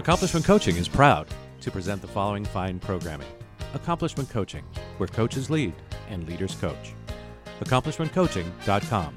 [0.00, 1.28] Accomplishment Coaching is proud
[1.60, 3.28] to present the following fine programming
[3.74, 4.64] Accomplishment Coaching,
[4.96, 5.74] where coaches lead
[6.08, 6.94] and leaders coach.
[7.60, 9.14] AccomplishmentCoaching.com.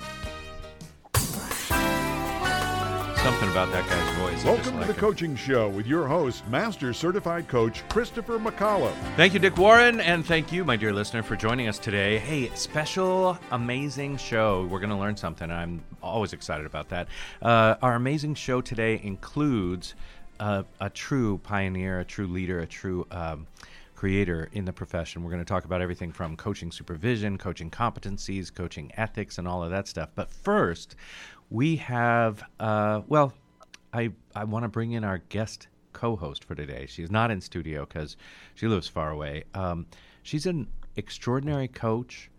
[3.24, 4.44] Something about that guy's voice.
[4.44, 4.94] Welcome to the.
[4.94, 8.94] Coaching Show with your host, Master Certified Coach Christopher McAuliffe.
[9.16, 12.20] Thank you, Dick Warren, and thank you, my dear listener, for joining us today.
[12.20, 14.68] Hey, special, amazing show.
[14.70, 15.50] We're going to learn something.
[15.50, 17.08] I'm always excited about that.
[17.42, 19.96] Uh, our amazing show today includes
[20.40, 23.48] uh, a true pioneer, a true leader, a true um,
[23.96, 25.24] creator in the profession.
[25.24, 29.64] We're going to talk about everything from coaching supervision, coaching competencies, coaching ethics, and all
[29.64, 30.10] of that stuff.
[30.16, 30.96] But first,
[31.50, 33.34] we have, uh, well,
[33.94, 36.86] I, I want to bring in our guest co-host for today.
[36.88, 38.18] She's not in studio because
[38.56, 39.44] she lives far away.
[39.54, 39.86] Um,
[40.24, 42.30] she's an extraordinary coach,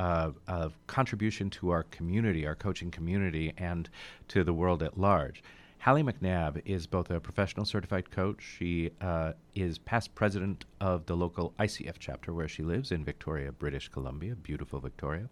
[0.00, 3.90] uh, of contribution to our community, our coaching community, and
[4.28, 5.42] to the world at large.
[5.80, 8.42] Hallie McNabb is both a professional certified coach.
[8.58, 13.50] She uh, is past president of the local ICF chapter where she lives in Victoria,
[13.50, 15.30] British Columbia, beautiful Victoria.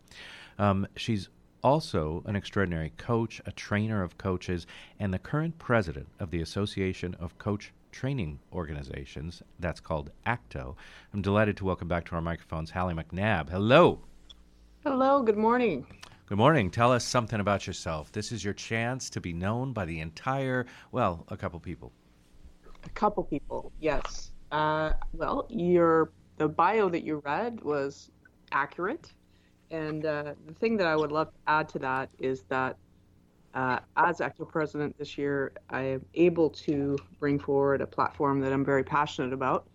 [0.59, 1.28] Um, she's
[1.62, 4.67] also an extraordinary coach, a trainer of coaches,
[4.98, 9.42] and the current president of the Association of Coach Training Organizations.
[9.59, 10.78] That's called ACTO.
[11.12, 13.50] I'm delighted to welcome back to our microphones Hallie McNabb.
[13.50, 14.00] Hello.
[14.83, 15.87] Hello, good morning.
[16.29, 16.71] Good morning.
[16.71, 18.12] Tell us something about yourself.
[18.12, 21.91] This is your chance to be known by the entire, well, a couple people.
[22.84, 24.33] A couple people, yes.
[24.53, 28.11] Uh, well, your the bio that you read was
[28.53, 29.11] accurate,
[29.71, 32.77] and uh, the thing that I would love to add to that is that
[33.55, 38.53] uh, as acting president this year, I am able to bring forward a platform that
[38.53, 39.67] I'm very passionate about,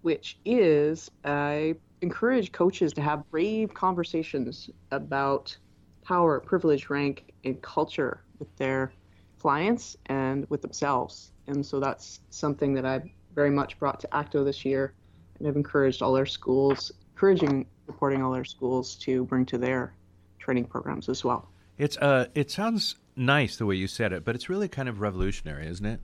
[0.00, 5.54] which is I encourage coaches to have brave conversations about
[6.02, 8.92] power, privilege, rank, and culture with their
[9.38, 11.32] clients and with themselves.
[11.46, 14.92] And so that's something that I've very much brought to ACTO this year.
[15.38, 19.94] And I've encouraged all our schools, encouraging, supporting all our schools to bring to their
[20.38, 21.48] training programs as well.
[21.78, 25.00] It's uh, it sounds nice the way you said it, but it's really kind of
[25.00, 26.00] revolutionary, isn't it?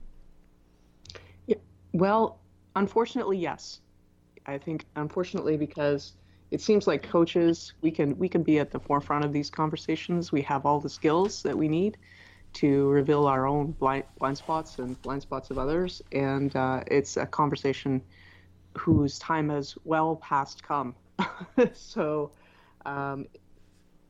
[1.47, 1.57] Yeah,
[1.93, 2.39] well,
[2.75, 3.79] unfortunately, yes.
[4.45, 6.13] I think unfortunately because
[6.51, 10.31] it seems like coaches we can we can be at the forefront of these conversations.
[10.31, 11.97] We have all the skills that we need
[12.53, 17.17] to reveal our own blind blind spots and blind spots of others, and uh, it's
[17.17, 18.01] a conversation
[18.77, 20.95] whose time has well past come.
[21.73, 22.31] so.
[22.85, 23.27] Um,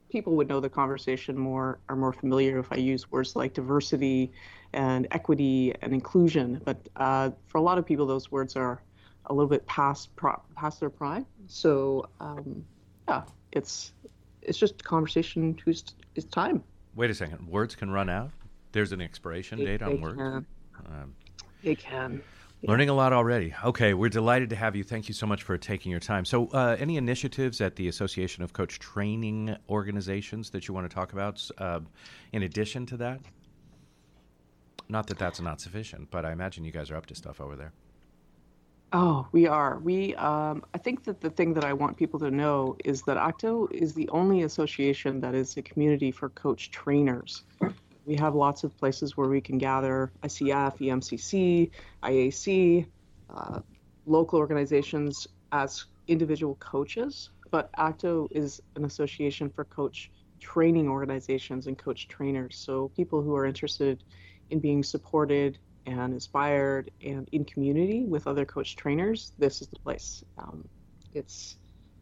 [0.10, 4.32] people would know the conversation more are more familiar if I use words like diversity
[4.74, 6.62] and equity and inclusion.
[6.66, 8.82] But uh, for a lot of people, those words are
[9.30, 11.26] a little bit past pro- past their prime.
[11.48, 12.66] So um,
[13.08, 13.94] yeah, it's
[14.42, 15.84] it's just conversation whose
[16.16, 16.64] it's time.
[16.96, 17.48] Wait a second.
[17.48, 18.32] Words can run out.
[18.72, 20.18] There's an expiration They- date on they words.
[20.18, 20.46] Can,
[20.86, 21.16] Um,
[21.64, 22.22] they can.
[22.64, 23.54] Learning a lot already.
[23.64, 24.84] Okay, we're delighted to have you.
[24.84, 26.26] Thank you so much for taking your time.
[26.26, 30.94] So, uh, any initiatives at the Association of Coach Training Organizations that you want to
[30.94, 31.80] talk about uh,
[32.34, 33.22] in addition to that?
[34.90, 37.56] Not that that's not sufficient, but I imagine you guys are up to stuff over
[37.56, 37.72] there.
[38.92, 39.78] Oh, we are.
[39.80, 40.16] We.
[40.16, 43.68] Um, I think that the thing that I want people to know is that ACTO
[43.72, 47.44] is the only association that is a community for coach trainers.
[48.06, 51.70] We have lots of places where we can gather ICF, EMCC,
[52.02, 52.88] IAC,
[53.30, 53.60] uh,
[54.08, 61.78] local organizations as individual coaches, but ACTO is an association for coach training organizations and
[61.78, 62.58] coach trainers.
[62.58, 64.04] So people who are interested
[64.50, 69.80] in being supported and inspired and in community with other coach trainers, this is the
[69.80, 70.24] place.
[70.38, 70.68] Um,
[71.14, 71.58] it's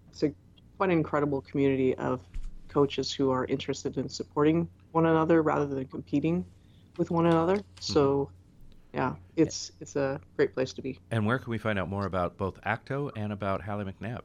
[0.09, 0.33] it's a
[0.77, 2.21] quite an incredible community of
[2.67, 6.45] coaches who are interested in supporting one another rather than competing
[6.97, 7.61] with one another.
[7.79, 8.29] So,
[8.93, 10.99] yeah, it's it's a great place to be.
[11.11, 14.21] And where can we find out more about both ACTO and about Hallie McNabb?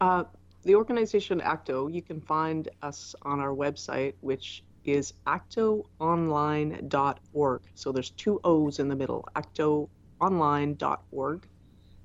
[0.00, 0.24] Uh,
[0.62, 4.62] the organization ACTO, you can find us on our website, which
[4.92, 7.62] is actoonline.org.
[7.74, 11.48] So there's two O's in the middle, actoonline.org.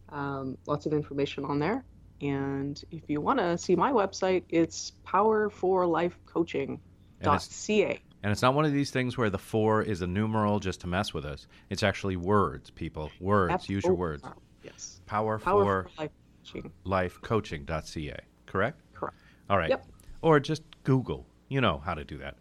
[0.10, 1.86] Um, lots of information on there.
[2.22, 8.00] And if you want to see my website, it's powerforlifecoaching.ca.
[8.24, 10.88] And it's not one of these things where the four is a numeral just to
[10.88, 11.46] mess with us.
[11.70, 13.12] It's actually words, people.
[13.20, 13.68] Words.
[13.68, 14.24] Use your words.
[14.64, 15.02] Yes.
[15.06, 16.12] Power, Power for for life
[16.46, 16.72] coaching.
[16.86, 18.80] lifecoaching.ca, correct?
[18.94, 19.18] Correct.
[19.50, 19.70] All right.
[19.70, 19.86] Yep.
[20.22, 21.26] Or just Google.
[21.54, 22.36] You know how to do that.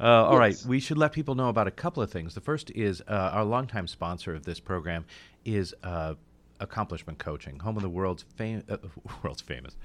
[0.00, 0.52] Uh, all right.
[0.52, 0.64] Yes.
[0.64, 2.34] We should let people know about a couple of things.
[2.34, 5.04] The first is uh, our longtime sponsor of this program
[5.44, 6.14] is uh,
[6.60, 8.78] Accomplishment Coaching, home of the world's fam- uh,
[9.22, 9.76] world's famous.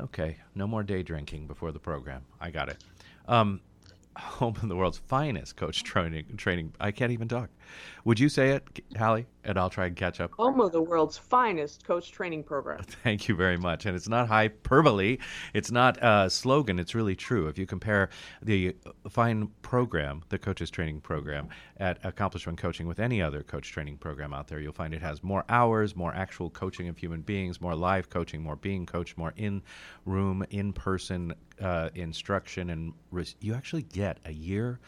[0.00, 2.22] Okay, no more day drinking before the program.
[2.40, 2.78] I got it.
[3.28, 3.60] Um,
[4.16, 6.24] home of the world's finest coach training.
[6.38, 6.72] Training.
[6.80, 7.50] I can't even talk.
[8.04, 9.26] Would you say it, Hallie?
[9.44, 10.32] And I'll try and catch up.
[10.32, 12.82] Home of the world's finest coach training program.
[13.04, 13.86] Thank you very much.
[13.86, 15.18] And it's not hyperbole.
[15.54, 16.78] It's not a slogan.
[16.78, 17.48] It's really true.
[17.48, 18.10] If you compare
[18.42, 18.76] the
[19.08, 24.34] fine program, the coaches training program at Accomplishment Coaching with any other coach training program
[24.34, 27.74] out there, you'll find it has more hours, more actual coaching of human beings, more
[27.74, 29.62] live coaching, more being coached, more in
[30.04, 34.80] room, in person uh, instruction, and res- you actually get a year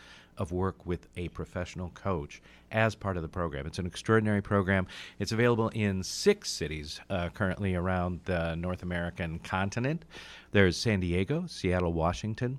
[0.43, 2.43] of work with a professional coach
[2.73, 3.65] as part of the program.
[3.67, 4.89] It's an extraordinary program.
[5.21, 10.05] It's available in six cities uh, currently around the North American continent.
[10.51, 12.59] There's San Diego, Seattle, Washington,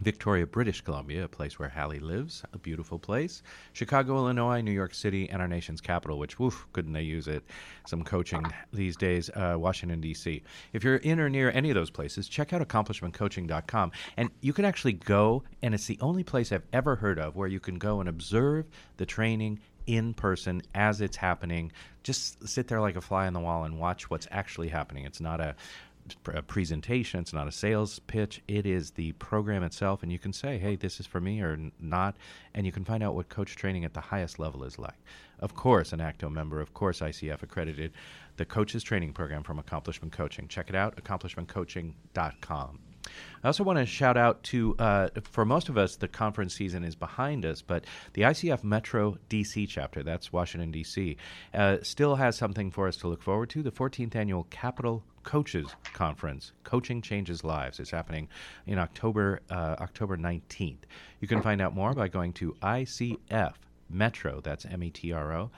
[0.00, 3.42] Victoria, British Columbia, a place where Hallie lives, a beautiful place.
[3.72, 7.44] Chicago, Illinois, New York City, and our nation's capital, which, woof, couldn't they use it?
[7.86, 10.42] Some coaching these days, uh, Washington, D.C.
[10.72, 13.92] If you're in or near any of those places, check out accomplishmentcoaching.com.
[14.16, 17.48] And you can actually go, and it's the only place I've ever heard of where
[17.48, 18.66] you can go and observe
[18.98, 21.72] the training in person as it's happening.
[22.02, 25.06] Just sit there like a fly on the wall and watch what's actually happening.
[25.06, 25.56] It's not a
[26.26, 27.20] a presentation.
[27.20, 28.42] It's not a sales pitch.
[28.48, 31.70] It is the program itself, and you can say, "Hey, this is for me" or
[31.78, 32.16] not,
[32.54, 34.98] and you can find out what coach training at the highest level is like.
[35.38, 37.92] Of course, an ACTO member, of course, ICF accredited,
[38.36, 40.48] the coaches training program from Accomplishment Coaching.
[40.48, 42.78] Check it out, accomplishmentcoaching.com.
[43.42, 46.84] I also want to shout out to, uh, for most of us, the conference season
[46.84, 47.84] is behind us, but
[48.14, 51.16] the ICF Metro DC chapter, that's Washington, D.C.,
[51.54, 55.68] uh, still has something for us to look forward to the 14th annual Capital Coaches
[55.92, 57.78] Conference, Coaching Changes Lives.
[57.80, 58.28] It's happening
[58.66, 60.78] in October, uh, October 19th.
[61.20, 63.54] You can find out more by going to ICF
[63.90, 65.50] Metro, that's M E T R O,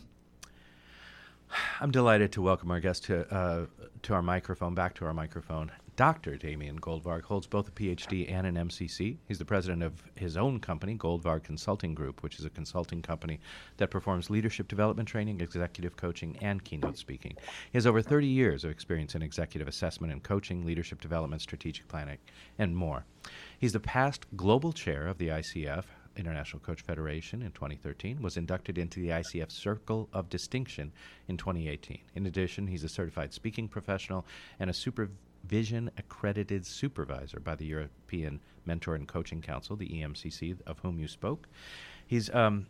[1.81, 3.67] I'm delighted to welcome our guest to uh,
[4.03, 5.73] to our microphone, back to our microphone.
[5.97, 6.37] Dr.
[6.37, 9.17] Damian Goldvarg holds both a PhD and an MCC.
[9.27, 13.41] He's the president of his own company, Goldvarg Consulting Group, which is a consulting company
[13.79, 17.37] that performs leadership development training, executive coaching, and keynote speaking.
[17.71, 21.89] He has over 30 years of experience in executive assessment and coaching, leadership development, strategic
[21.89, 22.19] planning,
[22.59, 23.07] and more.
[23.59, 25.85] He's the past global chair of the ICF,
[26.17, 30.93] International Coach Federation in 2013, was inducted into the ICF Circle of Distinction
[31.29, 31.99] in 2018.
[32.15, 34.27] In addition, he's a certified speaking professional
[34.59, 40.79] and a supervision accredited supervisor by the European Mentor and Coaching Council, the EMCC, of
[40.81, 41.49] whom you spoke.
[42.07, 42.67] He's um,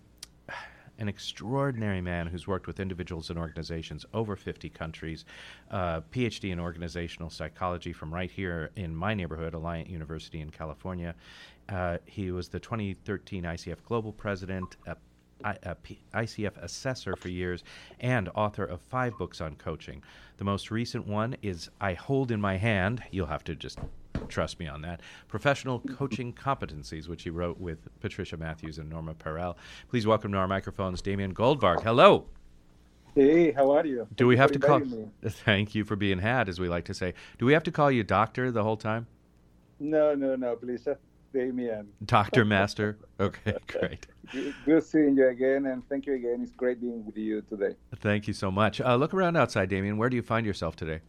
[0.99, 5.25] an extraordinary man who's worked with individuals and organizations over 50 countries,
[5.71, 11.15] uh, PhD in organizational psychology from right here in my neighborhood, Alliant University in California.
[11.69, 14.97] Uh, he was the 2013 ICF Global President, a,
[15.45, 17.65] a, P- ICF Assessor for years,
[18.01, 20.03] and author of five books on coaching.
[20.37, 23.03] The most recent one is I Hold in My Hand.
[23.11, 23.79] You'll have to just
[24.29, 25.01] trust me on that.
[25.29, 29.57] Professional Coaching Competencies, which he wrote with Patricia Matthews and Norma Perel.
[29.89, 31.83] Please welcome to our microphones Damian Goldvarg.
[31.83, 32.27] Hello.
[33.15, 34.09] Hey, how are you?
[34.17, 34.83] Do we have to call?
[35.25, 37.15] Thank you for being had, as we like to say.
[37.39, 39.07] Do we have to call you doctor the whole time?
[39.79, 40.89] No, no, no, please,
[41.33, 41.89] Damian.
[42.05, 42.99] Doctor Master?
[43.21, 44.07] Okay, great.
[44.65, 46.41] Good seeing you again, and thank you again.
[46.43, 47.77] It's great being with you today.
[47.97, 48.81] Thank you so much.
[48.81, 49.97] Uh, look around outside, Damian.
[49.97, 51.01] Where do you find yourself today?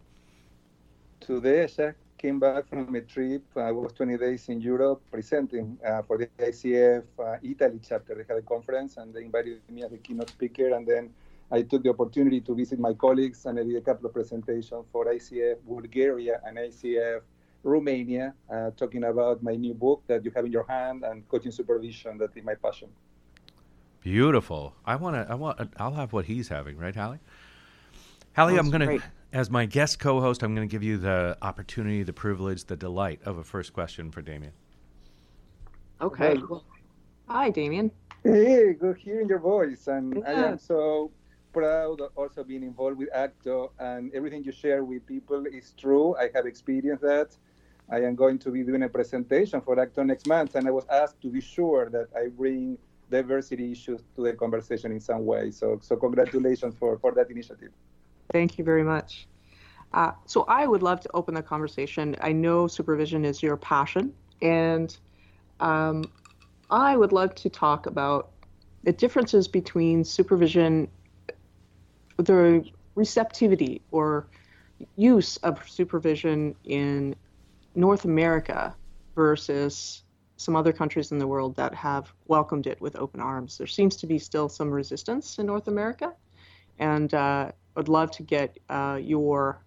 [1.21, 1.79] Today, just
[2.25, 3.43] came back from a trip.
[3.55, 8.15] I was 20 days in Europe presenting uh, for the ICF uh, Italy chapter.
[8.15, 11.13] They had a conference, and they invited me as a keynote speaker, and then
[11.51, 14.85] I took the opportunity to visit my colleagues, and I did a couple of presentations
[14.91, 17.21] for ICF Bulgaria and ICF
[17.61, 21.51] Romania, uh, talking about my new book that you have in your hand and coaching
[21.51, 22.17] supervision.
[22.17, 22.89] That is my passion.
[24.01, 24.73] Beautiful.
[24.83, 25.31] I want to.
[25.31, 25.53] I want.
[25.77, 27.19] I'll have what he's having, right, Hallie?
[28.35, 29.01] Hallie, I'm going to, great.
[29.35, 33.19] As my guest co-host, I'm going to give you the opportunity, the privilege, the delight
[33.25, 34.53] of a first question for Damian.
[35.99, 36.37] Okay.
[36.37, 36.63] Okay.
[37.27, 37.91] Hi, Damian.
[38.23, 41.11] Hey, good hearing your voice, and I am so
[41.51, 46.15] proud of also being involved with ACTO, and everything you share with people is true.
[46.15, 47.35] I have experienced that.
[47.91, 50.85] I am going to be doing a presentation for ACTO next month, and I was
[50.89, 52.77] asked to be sure that I bring
[53.11, 55.51] diversity issues to the conversation in some way.
[55.51, 57.71] So, so congratulations for, for that initiative.
[58.31, 59.27] Thank you very much.
[59.93, 62.15] Uh, so I would love to open the conversation.
[62.21, 64.95] I know supervision is your passion, and
[65.59, 66.03] um,
[66.69, 68.31] I would love to talk about
[68.83, 70.89] the differences between supervision,
[72.17, 72.65] the
[72.95, 74.27] receptivity or
[74.97, 77.15] use of supervision in
[77.75, 78.75] North America
[79.15, 80.03] versus
[80.37, 83.57] some other countries in the world that have welcomed it with open arms.
[83.57, 86.13] There seems to be still some resistance in North America,
[86.77, 89.61] and uh, I'd love to get uh, your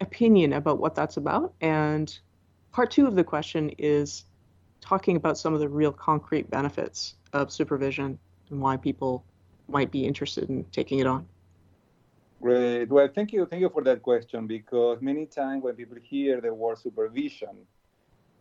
[0.00, 1.54] opinion about what that's about.
[1.60, 2.16] And
[2.72, 4.24] part two of the question is
[4.80, 8.18] talking about some of the real concrete benefits of supervision
[8.50, 9.24] and why people
[9.68, 11.26] might be interested in taking it on.
[12.42, 12.88] Great.
[12.88, 13.46] Well, thank you.
[13.46, 17.56] Thank you for that question because many times when people hear the word supervision,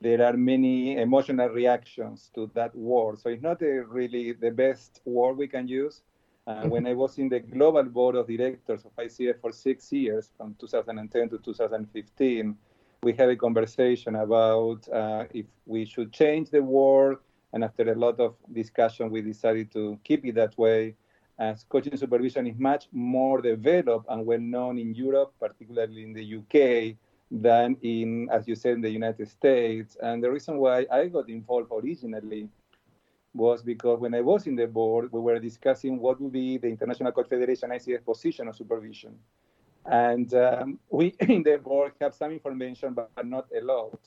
[0.02, 3.20] there are many emotional reactions to that word.
[3.20, 6.02] So it's not a really the best word we can use.
[6.48, 10.32] Uh, when I was in the global board of directors of ICF for six years,
[10.38, 12.58] from 2010 to 2015,
[13.04, 17.18] we had a conversation about uh, if we should change the world.
[17.54, 20.96] And after a lot of discussion, we decided to keep it that way.
[21.38, 26.38] As coaching supervision is much more developed and well known in Europe, particularly in the
[26.38, 26.96] UK,
[27.30, 29.98] than in, as you said, in the United States.
[30.02, 32.50] And the reason why I got involved originally
[33.34, 36.68] was because when I was in the board, we were discussing what would be the
[36.68, 39.18] International Coach Federation ICF position of supervision.
[39.86, 44.00] And um, we in the board have some information, but not a lot.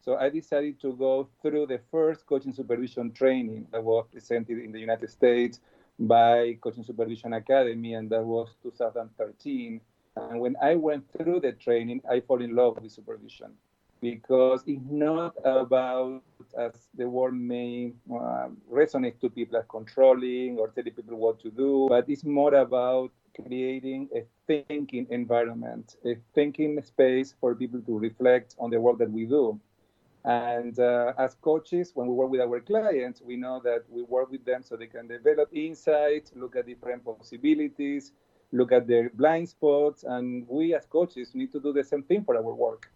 [0.00, 4.72] So I decided to go through the first coaching supervision training that was presented in
[4.72, 5.60] the United States
[5.98, 9.80] by Coaching Supervision Academy, and that was 2013.
[10.16, 13.52] And when I went through the training, I fell in love with supervision
[14.00, 16.22] because it's not about,
[16.58, 21.50] as the word may uh, resonate to people, as controlling or telling people what to
[21.50, 27.98] do, but it's more about creating a thinking environment, a thinking space for people to
[27.98, 29.58] reflect on the work that we do.
[30.24, 34.30] And uh, as coaches, when we work with our clients, we know that we work
[34.30, 38.12] with them so they can develop insights, look at different possibilities,
[38.52, 42.22] look at their blind spots, and we as coaches need to do the same thing
[42.24, 42.90] for our work.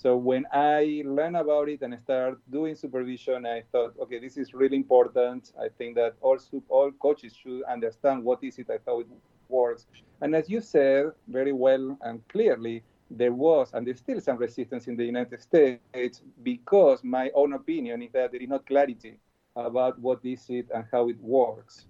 [0.00, 4.54] So when I learned about it and started doing supervision, I thought, okay, this is
[4.54, 5.52] really important.
[5.60, 6.38] I think that all
[6.70, 9.08] all coaches should understand what is it and how it
[9.50, 9.86] works.
[10.22, 14.88] And as you said very well and clearly, there was and there's still some resistance
[14.88, 19.18] in the United States because my own opinion is that there is not clarity
[19.54, 21.84] about what is it and how it works.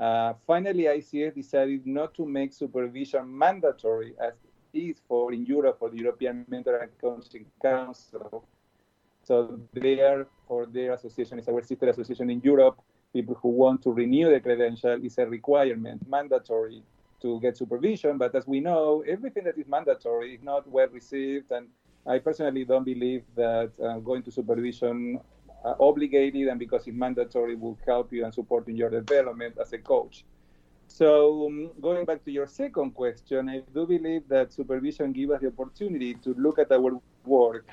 [0.00, 4.32] Uh, finally, ICF decided not to make supervision mandatory as
[4.72, 8.44] is for in Europe for the European Mentor and Coaching Council.
[9.24, 12.80] So there, for their association, is our sister association in Europe.
[13.12, 16.82] People who want to renew the credential is a requirement, mandatory
[17.20, 18.18] to get supervision.
[18.18, 21.52] But as we know, everything that is mandatory is not well received.
[21.52, 21.68] And
[22.06, 25.20] I personally don't believe that uh, going to supervision
[25.64, 29.72] uh, obligated and because it's mandatory will help you and support in your development as
[29.72, 30.24] a coach.
[30.92, 35.40] So um, going back to your second question, I do believe that supervision gives us
[35.40, 37.66] the opportunity to look at our work,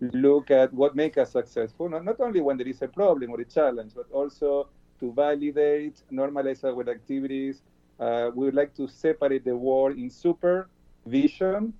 [0.00, 3.40] look at what makes us successful, not, not only when there is a problem or
[3.40, 7.62] a challenge, but also to validate, normalize our activities,
[8.00, 11.72] uh, we would like to separate the word in supervision,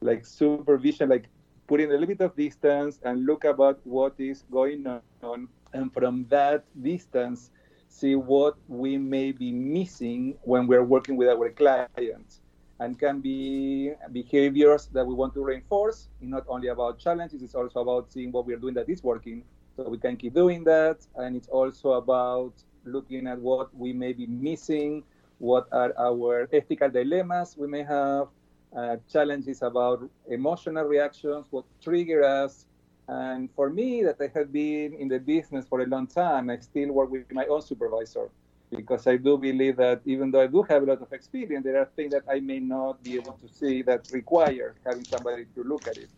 [0.00, 1.28] like supervision, like
[1.66, 4.86] putting a little bit of distance and look about what is going
[5.22, 5.48] on.
[5.74, 7.50] And from that distance,
[7.88, 12.40] see what we may be missing when we're working with our clients.
[12.80, 16.08] And can be behaviors that we want to reinforce.
[16.20, 19.42] It's not only about challenges, it's also about seeing what we're doing that is working.
[19.76, 21.04] So we can keep doing that.
[21.16, 22.52] And it's also about
[22.84, 25.02] looking at what we may be missing
[25.38, 28.28] what are our ethical dilemmas we may have,
[28.76, 32.66] uh, challenges about emotional reactions, what trigger us.
[33.08, 36.58] And for me, that I have been in the business for a long time, I
[36.58, 38.30] still work with my own supervisor
[38.70, 41.78] because I do believe that even though I do have a lot of experience, there
[41.80, 45.64] are things that I may not be able to see that require having somebody to
[45.64, 46.10] look at it.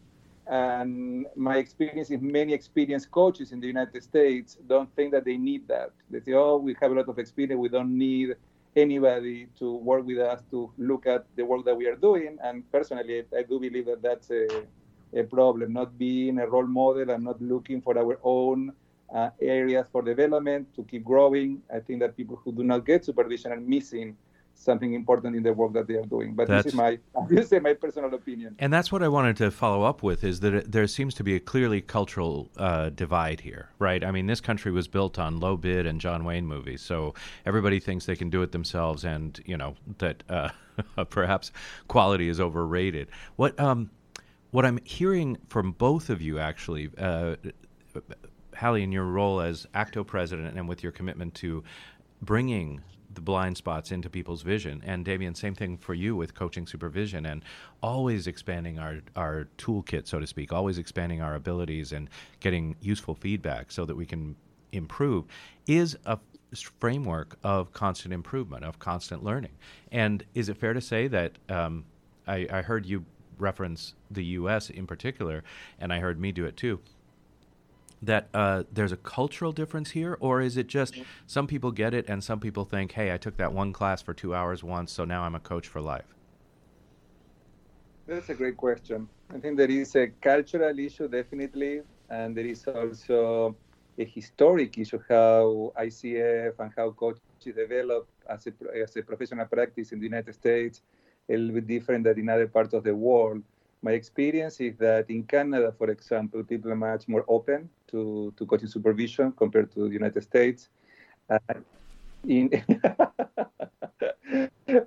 [0.49, 5.37] And my experience is many experienced coaches in the United States don't think that they
[5.37, 5.91] need that.
[6.11, 8.35] They say, oh, we have a lot of experience, we don't need
[8.75, 12.39] anybody to work with us to look at the work that we are doing.
[12.43, 14.49] And personally, I do believe that that's a,
[15.15, 18.73] a problem, not being a role model and not looking for our own
[19.15, 21.63] uh, areas for development to keep growing.
[21.75, 24.17] I think that people who do not get supervision are missing
[24.55, 26.35] something important in the work that they are doing.
[26.35, 26.99] But that's, this is my,
[27.29, 28.57] this is my personal opinion.
[28.59, 31.35] And that's what I wanted to follow up with: is that there seems to be
[31.35, 34.05] a clearly cultural uh, divide here, right?
[34.05, 37.15] I mean, this country was built on low bid and John Wayne movies, so
[37.47, 40.51] everybody thinks they can do it themselves, and you know that uh,
[41.11, 41.53] perhaps
[41.89, 43.09] quality is overrated.
[43.37, 43.91] What um,
[44.51, 46.91] what I'm hearing from both of you, actually.
[46.99, 47.37] Uh,
[48.57, 51.65] Hallie, in your role as ACTO president and with your commitment to
[52.23, 52.83] bringing
[53.15, 54.83] the blind spots into people's vision.
[54.85, 57.45] And Damian, same thing for you with coaching supervision and
[57.83, 63.15] always expanding our, our toolkit, so to speak, always expanding our abilities and getting useful
[63.15, 64.37] feedback so that we can
[64.73, 65.25] improve
[65.67, 66.19] is a
[66.79, 69.53] framework of constant improvement, of constant learning.
[69.91, 71.85] And is it fair to say that um,
[72.27, 73.05] I, I heard you
[73.41, 74.71] reference the U.S.
[74.71, 75.43] in particular,
[75.79, 76.81] and I heard me do it too?
[78.03, 80.95] that uh, there's a cultural difference here, or is it just
[81.27, 84.15] some people get it and some people think, hey, I took that one class for
[84.15, 86.15] two hours once, so now I'm a coach for life?
[88.07, 89.09] That's a great question.
[89.33, 93.55] I think there is a cultural issue, definitely, and there is also
[93.99, 99.93] a historic issue how ICF and how coaches develop as a, as a professional practice
[99.93, 100.81] in the United States,
[101.31, 103.43] a little bit different than in other parts of the world
[103.83, 108.47] my experience is that in Canada, for example, people are much more open to, to
[108.47, 110.69] coaching supervision compared to the United States.
[111.29, 111.39] Uh,
[112.29, 112.51] in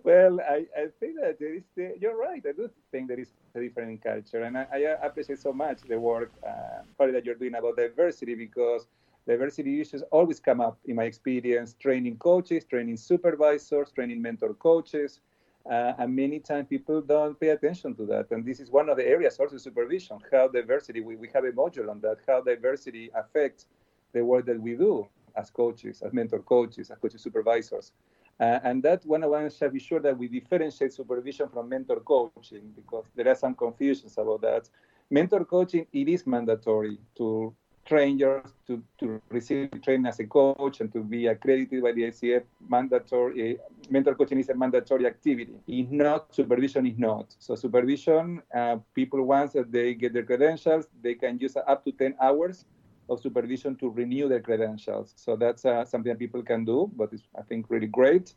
[0.03, 2.43] well, I, I think that there is the, you're right.
[2.47, 5.99] I do think there is a different culture, and I, I appreciate so much the
[5.99, 8.85] work uh, that you're doing about diversity because
[9.27, 15.21] diversity issues always come up in my experience training coaches, training supervisors, training mentor coaches.
[15.69, 18.29] Uh, and many times people don't pay attention to that.
[18.31, 21.51] And this is one of the areas also supervision, how diversity, we, we have a
[21.51, 23.67] module on that, how diversity affects
[24.11, 27.93] the work that we do as coaches, as mentor coaches, as coaches supervisors.
[28.39, 32.01] Uh, and that one of us shall be sure that we differentiate supervision from mentor
[32.01, 34.69] coaching because there are some confusions about that.
[35.09, 37.55] Mentor coaching, it is mandatory to
[37.85, 42.43] trainers to, to receive training as a coach and to be accredited by the ICF.
[42.67, 45.53] Mandatory uh, mentor coaching is a mandatory activity.
[45.67, 47.35] It's not supervision is not.
[47.39, 51.91] So supervision, uh, people once that they get their credentials, they can use up to
[51.91, 52.65] 10 hours
[53.09, 55.13] of supervision to renew their credentials.
[55.15, 58.33] So that's uh, something that people can do, but it's I think really great.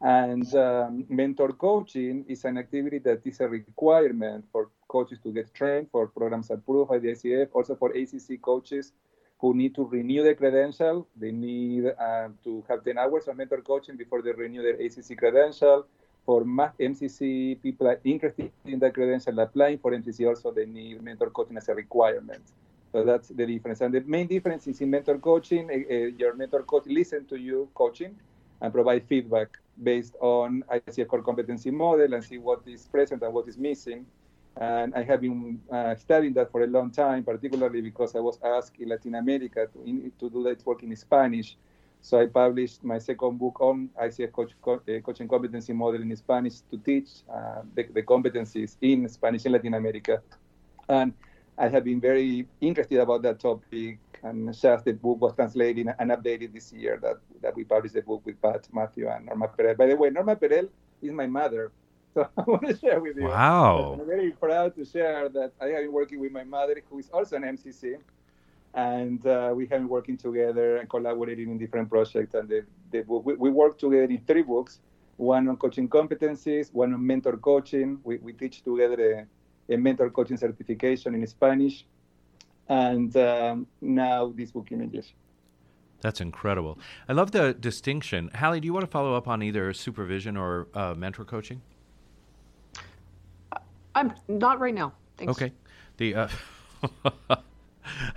[0.00, 5.52] And um, mentor coaching is an activity that is a requirement for coaches to get
[5.52, 8.92] trained, for programs approved by the ICF, also for ACC coaches
[9.38, 11.06] who need to renew their credential.
[11.16, 15.18] They need uh, to have 10 hours of mentor coaching before they renew their ACC
[15.18, 15.86] credential.
[16.24, 21.30] For MCC people are interested in that credential applying for MCC also, they need mentor
[21.30, 22.42] coaching as a requirement.
[22.92, 23.80] So that's the difference.
[23.80, 27.68] And the main difference is in mentor coaching, uh, your mentor coach listen to you
[27.74, 28.16] coaching
[28.60, 33.32] and provide feedback based on ICF core competency model and see what is present and
[33.32, 34.06] what is missing.
[34.56, 38.38] And I have been uh, studying that for a long time, particularly because I was
[38.44, 41.56] asked in Latin America to, in, to do that work in Spanish.
[42.02, 46.14] So I published my second book on ICF coach, co- uh, coaching competency model in
[46.16, 50.20] Spanish to teach uh, the, the, competencies in Spanish in Latin America.
[50.88, 51.12] And
[51.56, 56.10] I have been very interested about that topic and just the book was translated and
[56.10, 59.76] updated this year that, that we published the book with Pat Matthew and Norma Perel.
[59.76, 60.68] By the way, Norma Perel
[61.02, 61.72] is my mother.
[62.12, 63.26] So I want to share with you.
[63.26, 63.96] Wow.
[64.00, 67.08] I'm very proud to share that I have been working with my mother, who is
[67.10, 67.98] also an MCC.
[68.74, 72.34] And uh, we have been working together and collaborating in different projects.
[72.34, 74.80] And the, the book, we, we work together in three books
[75.20, 78.00] one on coaching competencies, one on mentor coaching.
[78.02, 79.28] We, we teach together
[79.68, 81.84] a, a mentor coaching certification in Spanish
[82.70, 85.12] and um, now this book in English.
[86.00, 86.78] That's incredible.
[87.08, 88.30] I love the distinction.
[88.34, 91.60] Hallie, do you want to follow up on either supervision or uh, mentor coaching?
[93.94, 94.94] I'm not right now.
[95.18, 95.32] Thanks.
[95.32, 95.52] Okay.
[95.98, 96.28] The uh,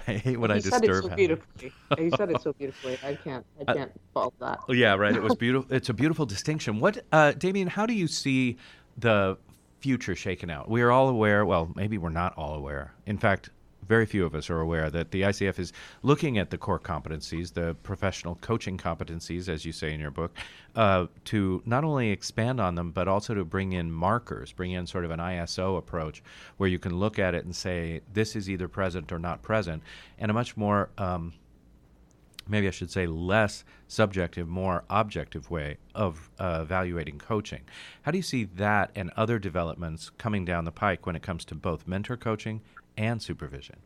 [0.07, 1.73] I hate when he I said it so beautifully.
[1.97, 2.97] he said it so beautifully.
[3.03, 3.45] I can't.
[3.67, 4.59] I can't fault that.
[4.69, 5.15] Yeah, right.
[5.15, 5.75] It was beautiful.
[5.75, 6.79] It's a beautiful distinction.
[6.79, 7.67] What, uh, Damian?
[7.67, 8.57] How do you see
[8.97, 9.37] the
[9.79, 10.69] future shaken out?
[10.69, 11.43] We are all aware.
[11.43, 12.93] Well, maybe we're not all aware.
[13.07, 13.49] In fact,
[13.87, 17.53] very few of us are aware that the ICF is looking at the core competencies,
[17.53, 20.35] the professional coaching competencies, as you say in your book,
[20.75, 24.87] uh, to not only expand on them, but also to bring in markers, bring in
[24.87, 26.23] sort of an ISO approach
[26.57, 29.83] where you can look at it and say, this is either present or not present,
[30.17, 31.33] and a much more um,
[32.47, 37.61] maybe I should say less subjective, more objective way of uh, evaluating coaching.
[38.03, 41.45] How do you see that and other developments coming down the pike when it comes
[41.45, 42.61] to both mentor coaching
[42.97, 43.77] and supervision?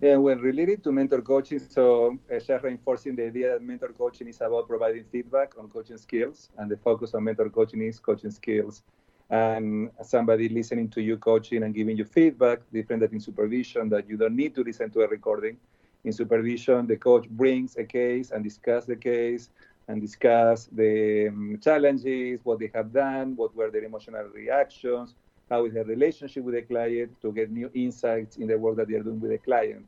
[0.00, 4.28] Yeah, well, related to mentor coaching, so uh, just reinforcing the idea that mentor coaching
[4.28, 8.30] is about providing feedback on coaching skills, and the focus on mentor coaching is coaching
[8.30, 8.82] skills.
[9.28, 14.08] And somebody listening to you coaching and giving you feedback, different than in supervision, that
[14.08, 15.58] you don't need to listen to a recording.
[16.04, 19.50] In supervision, the coach brings a case and discuss the case
[19.88, 25.14] and discuss the um, challenges, what they have done, what were their emotional reactions,
[25.50, 28.88] how is their relationship with the client to get new insights in the work that
[28.88, 29.86] they're doing with the client.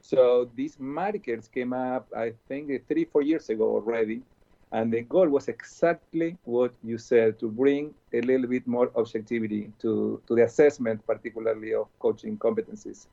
[0.00, 4.22] So these markers came up, I think, three, four years ago already.
[4.70, 9.72] And the goal was exactly what you said to bring a little bit more objectivity
[9.80, 13.06] to, to the assessment, particularly of coaching competencies.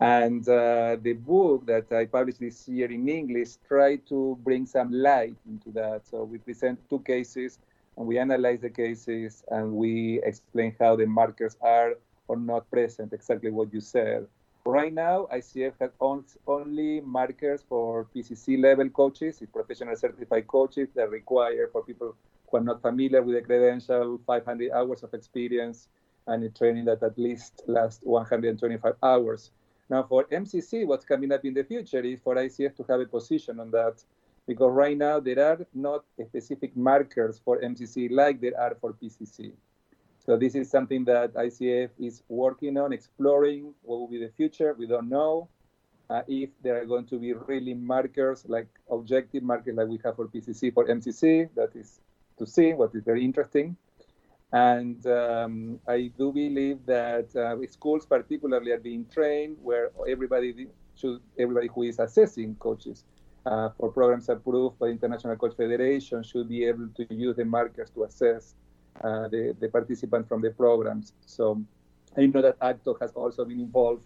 [0.00, 4.90] And uh, the book that I published this year in English tried to bring some
[4.90, 6.06] light into that.
[6.06, 7.58] So we present two cases
[7.98, 11.96] and we analyze the cases and we explain how the markers are
[12.28, 14.26] or not present, exactly what you said.
[14.64, 21.10] Right now, ICF has only markers for PCC level coaches, it's professional certified coaches that
[21.10, 22.14] require for people
[22.50, 25.88] who are not familiar with the credential 500 hours of experience
[26.26, 29.50] and a training that at least lasts 125 hours.
[29.90, 33.06] Now, for MCC, what's coming up in the future is for ICF to have a
[33.06, 34.02] position on that
[34.46, 39.52] because right now there are not specific markers for MCC like there are for PCC.
[40.24, 44.76] So this is something that ICF is working on, exploring what will be the future.
[44.78, 45.48] We don't know
[46.08, 50.14] uh, if there are going to be really markers, like objective markers like we have
[50.14, 51.48] for PCC, for MCC.
[51.56, 52.00] That is
[52.38, 53.76] to see, what is very interesting.
[54.52, 61.20] And um, I do believe that uh, schools particularly are being trained where everybody should,
[61.38, 63.04] everybody who is assessing coaches
[63.46, 67.44] uh, for programs approved by the International Coach Federation should be able to use the
[67.44, 68.54] markers to assess
[69.04, 71.12] uh, the, the participant from the programs.
[71.26, 71.62] So
[72.16, 74.02] I know that ACTO has also been involved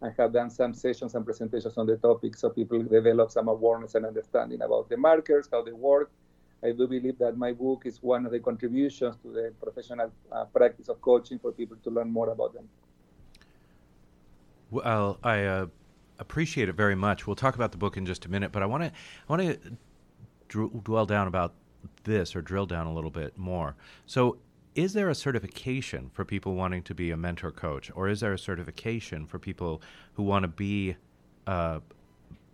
[0.00, 3.96] and have done some sessions and presentations on the topic so people develop some awareness
[3.96, 6.10] and understanding about the markers, how they work.
[6.62, 10.44] I do believe that my book is one of the contributions to the professional uh,
[10.46, 12.68] practice of coaching for people to learn more about them.
[14.70, 15.66] Well, I uh,
[16.18, 17.26] appreciate it very much.
[17.26, 19.42] We'll talk about the book in just a minute, but I want to I want
[19.42, 19.76] to
[20.48, 21.54] dr- dwell down about
[22.04, 23.76] this or drill down a little bit more.
[24.06, 24.38] So,
[24.74, 28.32] is there a certification for people wanting to be a mentor coach, or is there
[28.32, 29.80] a certification for people
[30.14, 30.96] who want to be
[31.46, 31.80] uh,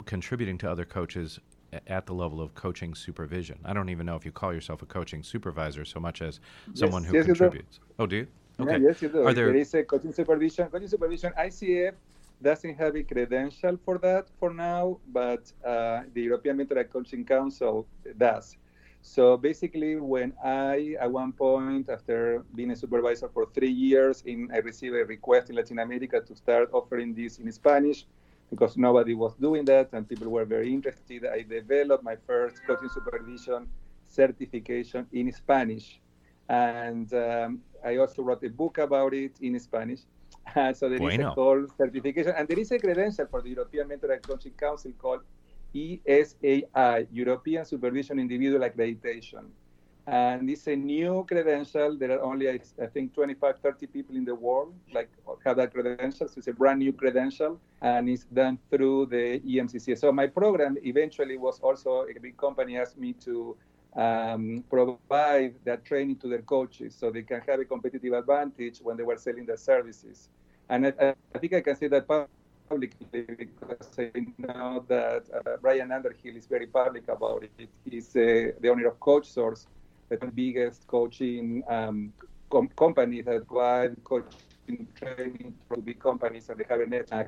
[0.05, 1.40] contributing to other coaches
[1.87, 3.59] at the level of coaching supervision?
[3.65, 6.41] I don't even know if you call yourself a coaching supervisor so much as
[6.75, 7.81] someone yes, who yes, contributes.
[7.99, 8.27] Oh, do you?
[8.61, 8.73] Okay.
[8.73, 9.27] Yeah, yes, you do.
[9.27, 9.47] Are there...
[9.47, 10.69] there is a coaching supervision.
[10.69, 11.95] Coaching supervision ICF
[12.43, 17.87] doesn't have a credential for that for now, but uh, the European Mentor Coaching Council
[18.17, 18.57] does.
[19.03, 24.51] So basically, when I, at one point, after being a supervisor for three years, in
[24.53, 28.07] I received a request in Latin America to start offering this in Spanish
[28.55, 31.27] because nobody was doing that and people were very interested.
[31.27, 33.69] I developed my first coaching supervision
[34.09, 36.01] certification in Spanish.
[36.49, 40.01] And um, I also wrote a book about it in Spanish.
[40.75, 41.29] so there bueno.
[41.29, 44.53] is a called certification, and there is a credential for the European Mentor and Coaching
[44.53, 45.23] Council called
[45.75, 49.45] ESIA, European Supervision Individual Accreditation.
[50.07, 51.97] And it's a new credential.
[51.97, 55.09] There are only, I, think, 25, 30 people in the world like
[55.47, 56.29] have that credential.
[56.29, 59.97] So it's a brand new credential, and it's done through the EMCC.
[59.99, 63.57] So my program eventually was also a big company asked me to
[63.97, 68.97] um, provide that training to their coaches so they can have a competitive advantage when
[68.97, 70.29] they were selling their services.
[70.69, 75.93] And I, I think I can say that publicly because I know that uh, Brian
[75.93, 77.69] Underhill is very public about it.
[77.88, 79.67] He's uh, the owner of CoachSource,
[80.09, 82.12] the biggest coaching um,
[82.51, 87.25] com- company that provide coaching training to big companies, and they have a net uh,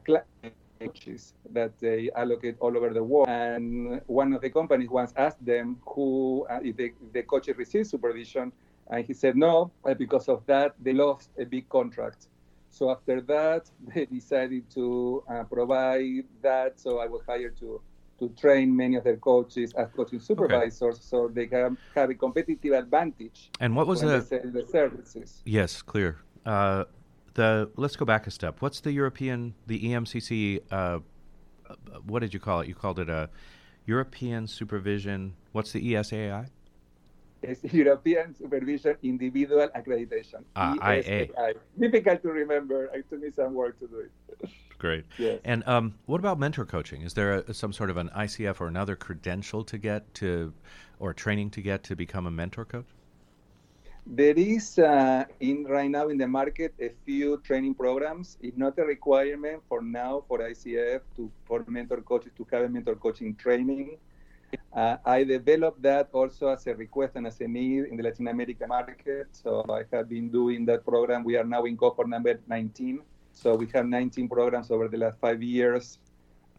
[0.80, 3.28] coaches that they allocate all over the world.
[3.28, 7.86] And one of the companies once asked them who, uh, if, the, the coaches receive
[7.86, 8.52] supervision,
[8.90, 12.28] and he said no, because of that they lost a big contract.
[12.70, 16.78] So after that, they decided to uh, provide that.
[16.78, 17.80] So I was hired to
[18.18, 21.02] to train many of their coaches as coaching supervisors, okay.
[21.02, 23.50] so they can have a competitive advantage.
[23.60, 25.42] And what was the, the services?
[25.44, 26.18] Yes, clear.
[26.44, 26.84] Uh,
[27.34, 28.60] the let's go back a step.
[28.60, 30.60] What's the European, the EMCC?
[30.70, 31.00] Uh,
[32.06, 32.68] what did you call it?
[32.68, 33.28] You called it a
[33.84, 35.34] European Supervision.
[35.52, 36.48] What's the ESAI?
[37.42, 40.44] It's European Supervision Individual Accreditation.
[40.54, 41.28] Ah, IA.
[41.78, 42.86] Difficult to remember.
[42.94, 44.50] It took me some work to do it.
[44.78, 45.04] Great.
[45.18, 45.40] Yes.
[45.44, 47.02] And um, what about mentor coaching?
[47.02, 50.52] Is there a, some sort of an ICF or another credential to get to,
[50.98, 52.86] or training to get to become a mentor coach?
[54.08, 58.38] There is uh, in right now in the market a few training programs.
[58.40, 62.68] It's not a requirement for now for ICF to for mentor coaches to have a
[62.68, 63.98] mentor coaching training.
[64.72, 68.28] Uh, I developed that also as a request and as a need in the Latin
[68.28, 69.28] American market.
[69.32, 71.24] So I have been doing that program.
[71.24, 73.00] We are now in cohort number 19.
[73.32, 75.98] So we have 19 programs over the last five years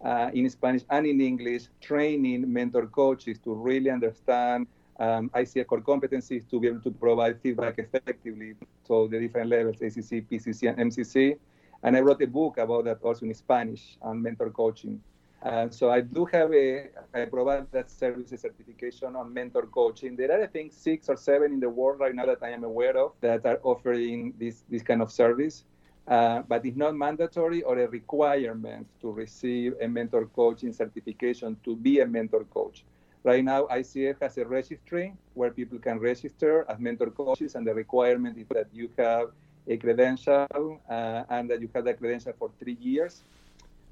[0.04, 4.68] uh, in Spanish and in English, training mentor coaches to really understand
[5.00, 8.56] um, ICF core competencies to be able to provide feedback effectively
[8.88, 11.38] to the different levels, ACC, PCC, and MCC.
[11.84, 15.02] And I wrote a book about that also in Spanish on mentor coaching.
[15.44, 20.16] Uh, so I do have a, I provide that service certification on mentor coaching.
[20.16, 22.64] There are, I think, six or seven in the world right now that I am
[22.64, 25.64] aware of that are offering this, this kind of service.
[26.08, 31.76] Uh, but it's not mandatory or a requirement to receive a mentor coaching certification to
[31.76, 32.86] be a mentor coach.
[33.24, 37.74] Right now, ICF has a registry where people can register as mentor coaches, and the
[37.74, 39.32] requirement is that you have
[39.68, 40.48] a credential
[40.90, 43.24] uh, and that you have that credential for three years.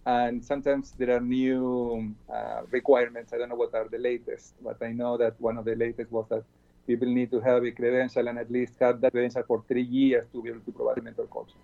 [0.06, 3.34] And sometimes there are new uh, requirements.
[3.34, 6.12] I don't know what are the latest, but I know that one of the latest
[6.12, 6.44] was that
[6.86, 10.28] people need to have a credential and at least have that credential for three years
[10.32, 11.62] to be able to provide mentor coaching.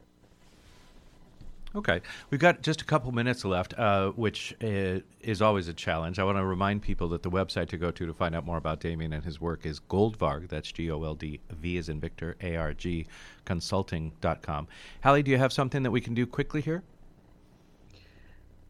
[1.74, 6.20] Okay, we've got just a couple minutes left, uh, which uh, is always a challenge.
[6.20, 8.58] I want to remind people that the website to go to to find out more
[8.58, 10.50] about Damian and his work is Goldvarg.
[10.50, 13.08] That's G O L D V as in Victor A R G
[13.46, 14.68] consulting.com.
[15.02, 16.84] Hallie, do you have something that we can do quickly here?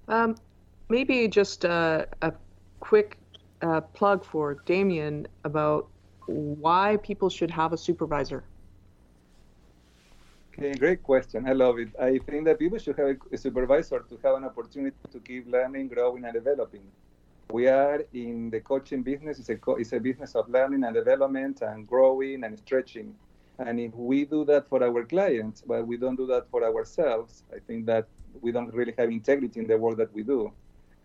[0.07, 0.35] Um,
[0.89, 2.33] maybe just uh, a
[2.79, 3.17] quick
[3.61, 5.89] uh, plug for Damian about
[6.27, 8.43] why people should have a supervisor.
[10.57, 11.47] Okay, great question.
[11.47, 11.89] I love it.
[11.99, 15.87] I think that people should have a supervisor to have an opportunity to keep learning,
[15.87, 16.91] growing, and developing.
[17.51, 19.39] We are in the coaching business.
[19.39, 23.15] It's a, co- it's a business of learning and development and growing and stretching.
[23.59, 27.43] And if we do that for our clients, but we don't do that for ourselves,
[27.53, 28.07] I think that
[28.41, 30.51] we don't really have integrity in the work that we do.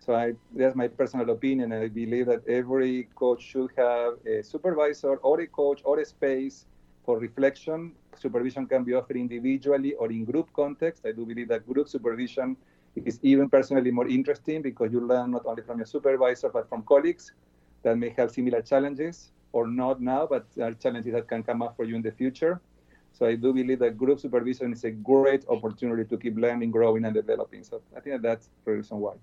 [0.00, 1.72] So I, that's my personal opinion.
[1.72, 6.66] I believe that every coach should have a supervisor or a coach or a space
[7.04, 11.06] for reflection, supervision can be offered individually or in group context.
[11.06, 12.56] I do believe that group supervision
[12.96, 16.82] is even personally more interesting because you learn not only from your supervisor but from
[16.82, 17.32] colleagues
[17.84, 21.76] that may have similar challenges or not now, but are challenges that can come up
[21.76, 22.60] for you in the future.
[23.16, 27.04] So I do believe that group supervision is a great opportunity to keep learning, growing,
[27.06, 27.64] and developing.
[27.64, 29.14] So I think that's the reason why.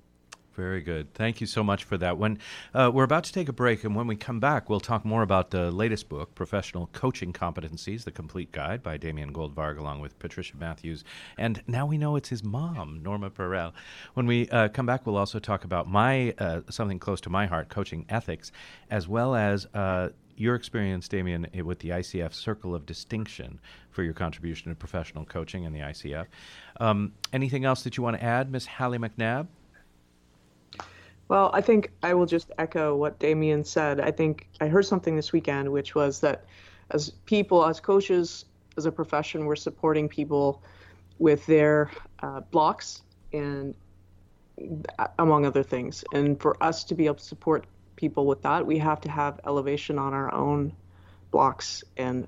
[0.55, 1.13] Very good.
[1.15, 2.17] Thank you so much for that.
[2.17, 2.37] When
[2.75, 5.23] uh, we're about to take a break, and when we come back, we'll talk more
[5.23, 10.17] about the latest book, Professional Coaching Competencies: The Complete Guide, by Damian Goldvarg, along with
[10.19, 11.03] Patricia Matthews.
[11.39, 13.73] And now we know it's his mom, Norma Perel.
[14.13, 17.47] When we uh, come back, we'll also talk about my uh, something close to my
[17.47, 18.51] heart, coaching ethics,
[18.91, 23.59] as well as uh, your experience, Damian, with the ICF Circle of Distinction
[23.91, 26.25] for your contribution to professional coaching in the ICF.
[26.79, 29.47] Um, anything else that you want to add, Miss Hallie McNabb?
[31.27, 33.99] Well, I think I will just echo what Damian said.
[33.99, 36.45] I think I heard something this weekend, which was that
[36.91, 38.45] as people, as coaches,
[38.77, 40.61] as a profession, we're supporting people
[41.19, 41.89] with their
[42.21, 43.75] uh, blocks and
[44.99, 46.03] uh, among other things.
[46.13, 47.65] And for us to be able to support
[48.03, 50.73] people with that, we have to have elevation on our own
[51.31, 52.27] blocks and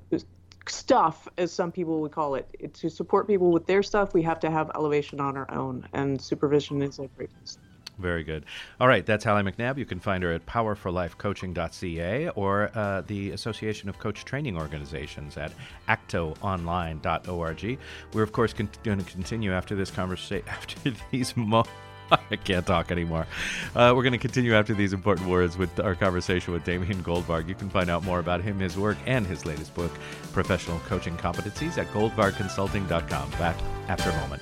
[0.69, 2.47] stuff, as some people would call it.
[2.75, 6.21] To support people with their stuff, we have to have elevation on our own, and
[6.21, 7.57] supervision is a great place.
[7.99, 8.45] very good.
[8.79, 9.77] All right, that's Hallie McNabb.
[9.77, 15.51] You can find her at powerforlifecoaching.ca or uh, the Association of Coach Training Organizations at
[15.89, 17.77] actoonline.org.
[18.13, 21.65] We're, of course, con- going to continue after this conversation, after these mo-
[22.31, 23.27] I can't talk anymore.
[23.75, 27.47] Uh, we're going to continue after these important words with our conversation with Damian Goldvarg.
[27.47, 29.91] You can find out more about him, his work, and his latest book,
[30.33, 33.29] Professional Coaching Competencies, at goldvargconsulting.com.
[33.31, 34.41] Back after a moment.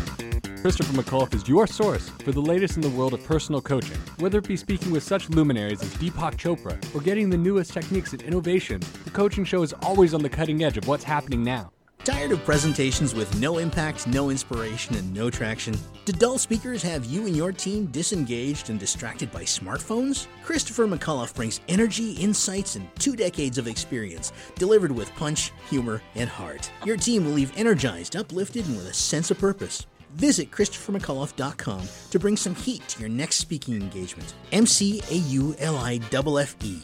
[0.61, 3.97] Christopher McAuliffe is your source for the latest in the world of personal coaching.
[4.19, 8.13] Whether it be speaking with such luminaries as Deepak Chopra or getting the newest techniques
[8.13, 11.71] and innovation, the coaching show is always on the cutting edge of what's happening now.
[12.03, 15.75] Tired of presentations with no impact, no inspiration, and no traction?
[16.05, 20.27] Do dull speakers have you and your team disengaged and distracted by smartphones?
[20.43, 26.29] Christopher McAuliffe brings energy, insights, and two decades of experience, delivered with punch, humor, and
[26.29, 26.71] heart.
[26.85, 29.87] Your team will leave energized, uplifted, and with a sense of purpose.
[30.15, 34.33] Visit ChristopherMcAuliffe.com to bring some heat to your next speaking engagement.
[34.51, 36.79] M C A U L I F F E.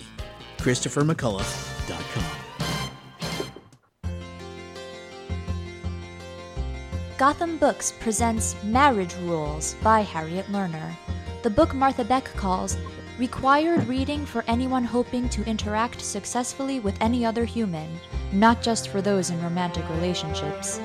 [0.58, 2.48] ChristopherMcAuliffe.com.
[7.18, 10.96] Gotham Books presents Marriage Rules by Harriet Lerner.
[11.42, 12.78] The book Martha Beck calls
[13.18, 18.00] required reading for anyone hoping to interact successfully with any other human,
[18.32, 20.80] not just for those in romantic relationships.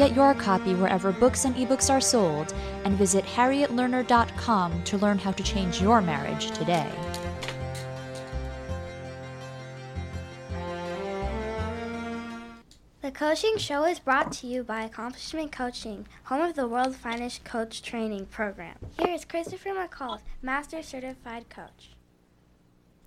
[0.00, 2.54] Get your copy wherever books and ebooks are sold,
[2.86, 6.90] and visit harrietlerner.com to learn how to change your marriage today.
[13.02, 17.44] The coaching show is brought to you by Accomplishment Coaching, home of the world's finest
[17.44, 18.76] coach training program.
[18.98, 21.90] Here is Christopher McAuliffe, Master Certified Coach.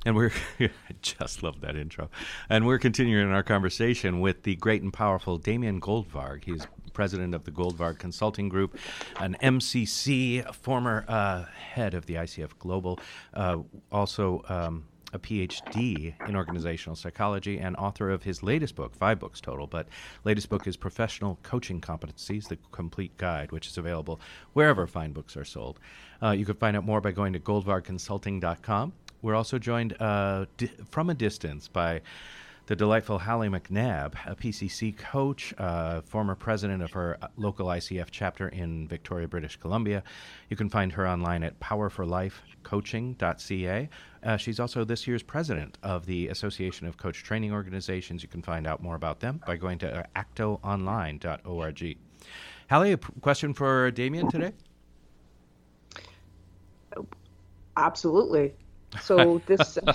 [0.05, 0.69] And we're, I
[1.01, 2.09] just love that intro.
[2.49, 6.43] And we're continuing our conversation with the great and powerful Damian Goldvarg.
[6.43, 8.77] He's president of the Goldvarg Consulting Group,
[9.19, 12.99] an MCC, former uh, head of the ICF Global,
[13.33, 13.57] uh,
[13.91, 14.43] also.
[14.47, 19.67] Um, a PhD in organizational psychology and author of his latest book, five books total,
[19.67, 19.87] but
[20.23, 24.19] latest book is Professional Coaching Competencies, the complete guide, which is available
[24.53, 25.79] wherever fine books are sold.
[26.21, 28.93] Uh, you can find out more by going to goldvargconsulting.com.
[29.21, 32.01] We're also joined uh, di- from a distance by
[32.65, 38.07] the delightful Hallie McNabb, a PCC coach, uh, former president of her uh, local ICF
[38.09, 40.01] chapter in Victoria, British Columbia.
[40.49, 43.89] You can find her online at powerforlifecoaching.ca.
[44.23, 48.23] Uh, she's also this year's president of the Association of Coach Training Organizations.
[48.23, 51.97] You can find out more about them by going to uh, actoonline.org.
[52.69, 54.53] Hallie, a question for Damian today?
[57.75, 58.53] Absolutely.
[59.01, 59.77] So this.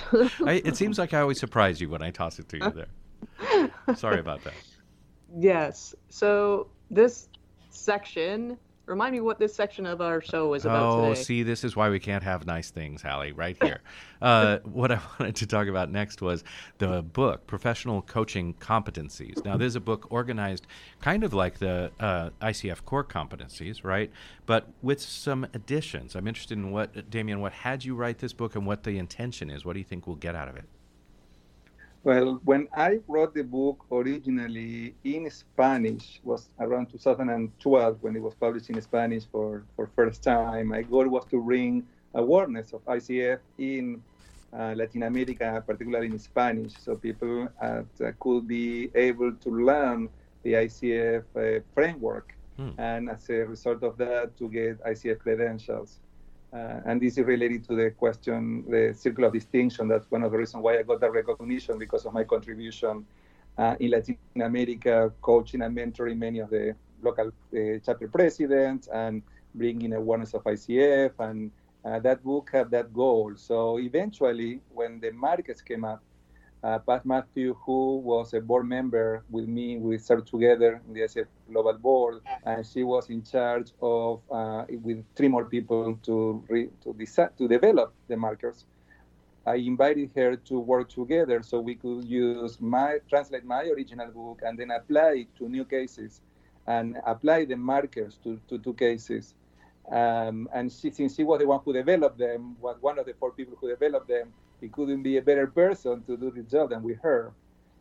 [0.45, 3.95] I, it seems like I always surprise you when I toss it to you there.
[3.95, 4.53] Sorry about that.
[5.37, 5.95] yes.
[6.09, 7.29] So this
[7.69, 8.57] section.
[8.89, 11.07] Remind me what this section of our show is about today.
[11.07, 11.23] oh, today.
[11.23, 13.81] see, this is why we can't have nice things, Hallie, right here.
[14.19, 16.43] uh, what I wanted to talk about next was
[16.79, 19.45] the book, Professional Coaching Competencies.
[19.45, 20.65] Now, there's a book organized
[21.01, 24.11] kind of like the uh, ICF core competencies, right?
[24.47, 26.15] But with some additions.
[26.15, 29.51] I'm interested in what, Damian, what had you write this book and what the intention
[29.51, 29.63] is?
[29.65, 30.65] What do you think we'll get out of it?
[32.03, 38.35] Well, when I wrote the book originally in Spanish, was around 2012 when it was
[38.35, 40.67] published in Spanish for for first time.
[40.67, 44.01] My goal was to bring awareness of ICF in
[44.53, 47.83] uh, Latin America, particularly in Spanish, so people uh,
[48.19, 50.09] could be able to learn
[50.43, 52.71] the ICF uh, framework, Hmm.
[52.77, 55.99] and as a result of that, to get ICF credentials.
[56.51, 59.87] Uh, and this is related to the question, the circle of distinction.
[59.87, 63.05] That's one of the reasons why I got that recognition because of my contribution
[63.57, 69.21] uh, in Latin America, coaching and mentoring many of the local uh, chapter presidents and
[69.53, 71.11] bringing awareness of ICF.
[71.19, 71.51] And
[71.85, 73.33] uh, that book had that goal.
[73.35, 76.01] So eventually, when the markets came up,
[76.63, 81.01] uh, Pat Matthew, who was a board member with me, we served together in the
[81.01, 86.43] ICF Global Board, and she was in charge of, uh, with three more people, to
[86.49, 88.65] re, to, decide, to develop the markers.
[89.45, 94.41] I invited her to work together so we could use my translate my original book
[94.45, 96.21] and then apply it to new cases,
[96.67, 99.33] and apply the markers to, to two cases.
[99.89, 103.13] Um, and she, since she was the one who developed them, was one of the
[103.13, 106.69] four people who developed them, he couldn't be a better person to do the job
[106.71, 107.33] than with her.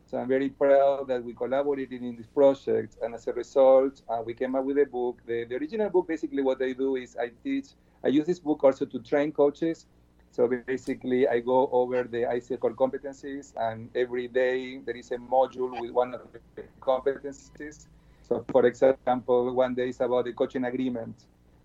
[0.07, 4.23] So I'm very proud that we collaborated in this project, and as a result, uh,
[4.25, 5.21] we came up with a book.
[5.27, 7.67] The, the original book, basically, what I do is I teach.
[8.03, 9.87] I use this book also to train coaches.
[10.31, 15.79] So basically, I go over the ICF competencies, and every day there is a module
[15.79, 16.23] with one of
[16.55, 17.89] the competencies.
[18.23, 21.17] So, for example, one day is about the coaching agreement.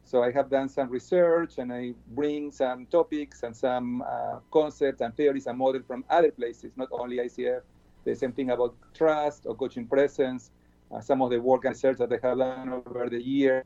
[0.06, 5.02] So I have done some research and I bring some topics and some uh, concepts
[5.02, 7.62] and theories and models from other places, not only ICF.
[8.06, 10.52] The same thing about trust or coaching presence,
[10.92, 13.63] uh, some of the work and research that I have done over the years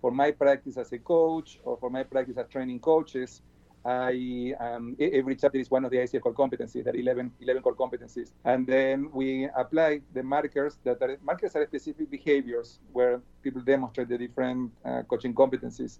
[0.00, 3.42] for my practice as a coach or for my practice as training coaches.
[3.84, 7.74] I um, every chapter is one of the ICF core competencies, that 11, 11 core
[7.74, 13.62] competencies, and then we apply the markers that are markers are specific behaviors where people
[13.62, 15.98] demonstrate the different uh, coaching competencies.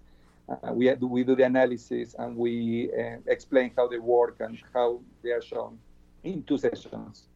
[0.49, 4.57] Uh, we do, we do the analysis and we uh, explain how they work and
[4.73, 5.77] how they are shown
[6.23, 7.27] in two sessions.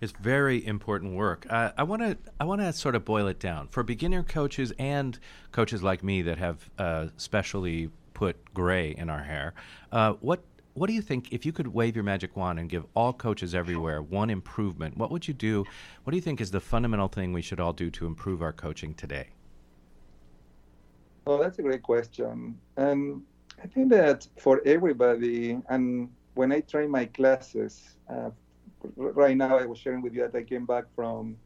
[0.00, 1.46] It's very important work.
[1.50, 4.72] Uh, I want to I want to sort of boil it down for beginner coaches
[4.78, 5.18] and
[5.52, 9.54] coaches like me that have uh, specially put gray in our hair.
[9.90, 10.40] Uh, what
[10.74, 13.54] what do you think if you could wave your magic wand and give all coaches
[13.54, 14.96] everywhere one improvement?
[14.96, 15.64] What would you do?
[16.02, 18.52] What do you think is the fundamental thing we should all do to improve our
[18.52, 19.26] coaching today?
[21.24, 22.58] Well, that's a great question.
[22.76, 23.22] And
[23.64, 25.84] I think that for everybody, and
[26.34, 28.30] when I train my classes, uh,
[28.96, 31.36] right now I was sharing with you that I came back from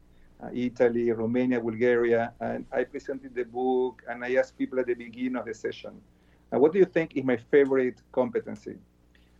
[0.43, 4.93] uh, Italy, Romania, Bulgaria, and I presented the book and I asked people at the
[4.93, 5.95] beginning of the session,
[6.53, 8.77] uh, what do you think is my favorite competency?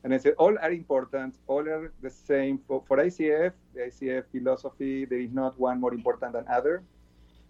[0.03, 2.60] And I said, all are important, all are the same.
[2.68, 6.84] For, for ICF, the ICF philosophy, there is not one more important than other.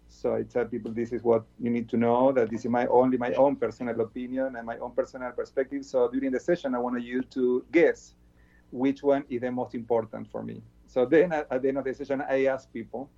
[0.08, 2.86] So I tell people this is what you need to know, that this is my
[2.86, 5.84] only my own personal opinion and my own personal perspective.
[5.84, 8.14] So during the session, I want you to guess
[8.70, 10.62] which one is the most important for me.
[10.86, 13.10] So then at, at the end of the session, I ask people,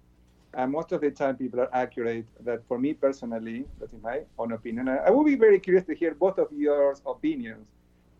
[0.54, 4.22] and most of the time people are accurate that for me personally, that is my
[4.38, 4.88] own opinion.
[4.88, 7.66] I, I will be very curious to hear both of your opinions.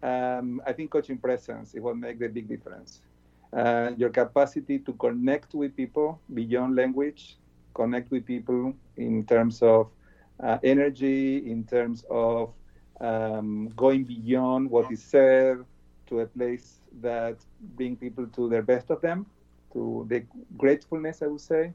[0.03, 3.01] Um, I think coaching presence is what makes the big difference.
[3.53, 7.39] Uh, your capacity to connect with people beyond language,
[7.75, 9.91] connect with people in terms of
[10.43, 12.53] uh, energy, in terms of
[13.01, 15.65] um, going beyond what is said
[16.07, 17.37] to a place that
[17.77, 19.27] bring people to their best of them,
[19.73, 20.25] to the
[20.57, 21.73] gratefulness, I would say,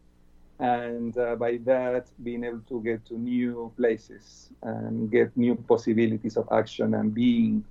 [0.64, 6.38] and uh, by that being able to get to new places and get new possibilities
[6.38, 7.66] of action and being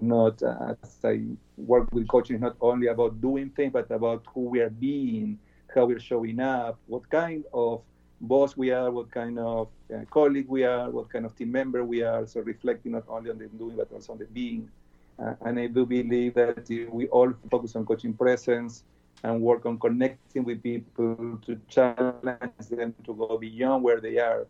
[0.00, 1.20] not uh, as I
[1.58, 5.38] work with coaching is not only about doing things but about who we are being
[5.74, 7.82] how we're showing up what kind of
[8.22, 11.84] boss we are what kind of uh, colleague we are what kind of team member
[11.84, 12.26] we are.
[12.26, 14.70] So reflecting not only on the doing but also on the being.
[15.18, 18.84] Uh, and I do believe that we all focus on coaching presence
[19.22, 24.46] and work on connecting with people to challenge them to go beyond where they are,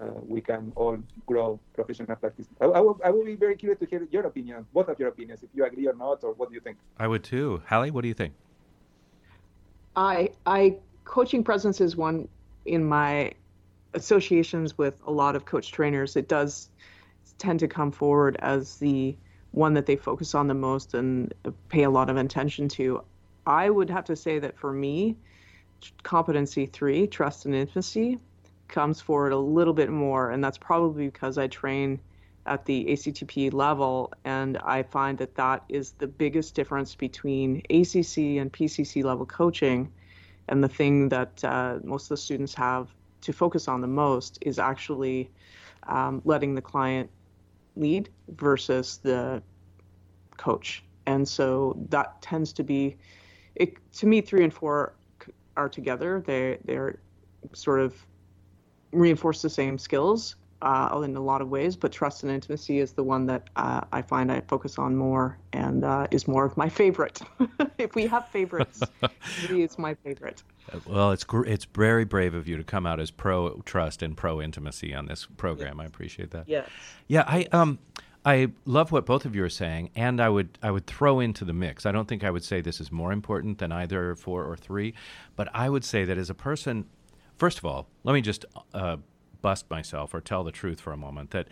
[0.00, 2.46] uh, we can all grow professional practice.
[2.60, 5.08] I, I, will, I will be very curious to hear your opinion, both of your
[5.08, 6.78] opinions, if you agree or not, or what do you think?
[6.98, 7.62] I would too.
[7.66, 8.34] Hallie, what do you think?
[9.96, 12.28] I, I, coaching presence is one
[12.64, 13.32] in my
[13.94, 16.16] associations with a lot of coach trainers.
[16.16, 16.70] It does
[17.38, 19.16] tend to come forward as the
[19.50, 21.34] one that they focus on the most and
[21.68, 23.02] pay a lot of attention to.
[23.46, 25.16] I would have to say that for me,
[26.02, 28.18] competency three, trust and intimacy,
[28.68, 30.30] comes forward a little bit more.
[30.30, 32.00] And that's probably because I train
[32.46, 34.12] at the ACTP level.
[34.24, 39.92] And I find that that is the biggest difference between ACC and PCC level coaching.
[40.48, 42.88] And the thing that uh, most of the students have
[43.22, 45.30] to focus on the most is actually
[45.84, 47.10] um, letting the client
[47.76, 49.42] lead versus the
[50.36, 50.82] coach.
[51.06, 52.96] And so that tends to be,
[53.54, 54.94] it, to me, three and four
[55.56, 56.22] are together.
[56.26, 56.98] They they're
[57.52, 57.94] sort of
[58.92, 62.92] reinforce the same skills uh, in a lot of ways, but trust and intimacy is
[62.92, 66.56] the one that uh, I find I focus on more and uh, is more of
[66.56, 67.20] my favorite.
[67.78, 68.82] if we have favorites,
[69.22, 70.42] three is my favorite.
[70.86, 74.16] Well, it's gr- it's very brave of you to come out as pro trust and
[74.16, 75.78] pro intimacy on this program.
[75.78, 75.84] Yes.
[75.84, 76.48] I appreciate that.
[76.48, 76.68] Yes.
[77.08, 77.80] Yeah, I um
[78.24, 81.44] I love what both of you are saying, and I would I would throw into
[81.44, 81.84] the mix.
[81.86, 84.94] I don't think I would say this is more important than either four or three,
[85.34, 86.86] but I would say that as a person,
[87.36, 88.44] first of all, let me just
[88.74, 88.98] uh,
[89.40, 91.48] bust myself or tell the truth for a moment that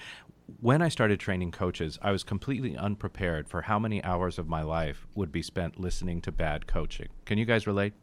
[0.60, 4.62] when I started training coaches, I was completely unprepared for how many hours of my
[4.62, 7.08] life would be spent listening to bad coaching.
[7.24, 7.94] Can you guys relate?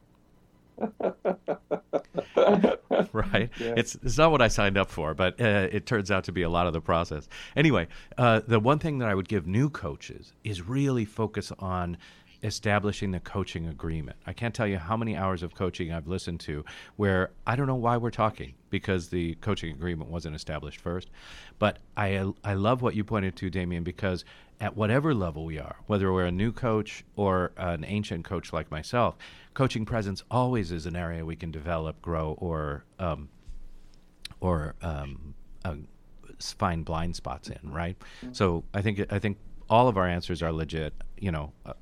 [3.12, 3.50] right?
[3.58, 3.74] Yeah.
[3.76, 6.42] It's it's not what I signed up for, but uh, it turns out to be
[6.42, 7.28] a lot of the process.
[7.56, 11.96] Anyway, uh, the one thing that I would give new coaches is really focus on
[12.42, 14.16] establishing the coaching agreement.
[14.26, 16.64] I can't tell you how many hours of coaching I've listened to
[16.96, 21.10] where I don't know why we're talking because the coaching agreement wasn't established first.
[21.58, 24.24] But I I love what you pointed to, Damian, because
[24.60, 28.70] at whatever level we are, whether we're a new coach or an ancient coach like
[28.70, 29.16] myself,
[29.54, 33.28] coaching presence always is an area we can develop, grow, or um,
[34.40, 35.34] or um,
[35.64, 35.74] uh,
[36.38, 37.72] find blind spots in.
[37.72, 37.96] Right.
[38.32, 40.94] So I think I think all of our answers are legit.
[41.18, 41.72] You know, uh,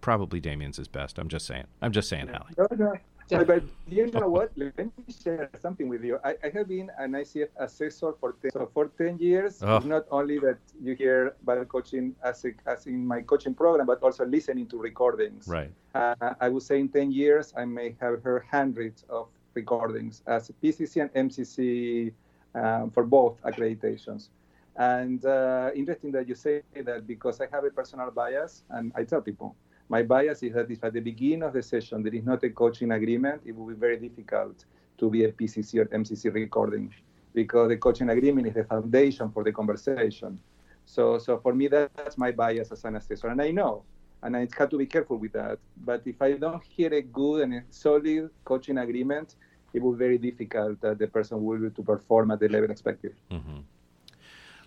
[0.00, 1.18] probably Damian's is best.
[1.18, 1.64] I'm just saying.
[1.82, 2.54] I'm just saying, Hallie.
[2.56, 2.92] No, no,
[3.28, 4.52] But, but you know what?
[4.56, 6.18] Let me share something with you.
[6.24, 9.62] I, I have been an ICF assessor for 10, so for 10 years.
[9.62, 9.78] Oh.
[9.78, 14.02] Not only that you hear about coaching as, a, as in my coaching program, but
[14.02, 15.48] also listening to recordings.
[15.48, 15.72] Right.
[15.94, 20.50] Uh, I would say in 10 years, I may have heard hundreds of recordings as
[20.50, 22.12] a PCC and MCC
[22.54, 24.28] um, for both accreditations.
[24.76, 29.04] And uh, interesting that you say that because I have a personal bias, and I
[29.04, 29.56] tell people,
[29.88, 32.50] my bias is that if at the beginning of the session there is not a
[32.50, 34.64] coaching agreement, it will be very difficult
[34.98, 36.92] to be a PCC or MCC recording
[37.34, 40.40] because the coaching agreement is the foundation for the conversation.
[40.86, 43.82] So, so for me, that's my bias as an assessor, and I know,
[44.22, 45.58] and I have to be careful with that.
[45.84, 49.34] But if I don't hear a good and a solid coaching agreement,
[49.74, 52.70] it will be very difficult that the person will be to perform at the level
[52.70, 53.14] expected.
[53.30, 53.58] Mm-hmm.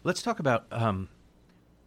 [0.03, 1.09] Let's talk about um,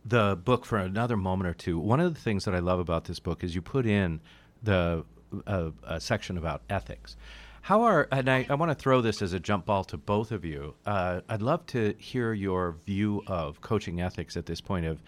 [0.04, 1.78] the book for another moment or two.
[1.78, 4.20] One of the things that I love about this book is you put in
[4.62, 5.04] the
[5.46, 7.16] uh, a section about ethics.
[7.62, 10.32] How are and I, I want to throw this as a jump ball to both
[10.32, 10.74] of you.
[10.84, 15.02] Uh, I'd love to hear your view of coaching ethics at this point of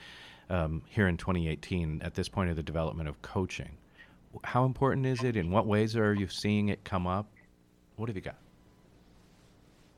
[0.50, 3.76] um, here in 2018, at this point of the development of coaching.
[4.44, 5.36] How important is it?
[5.36, 7.26] In what ways are you seeing it come up?
[7.96, 8.36] What have you got?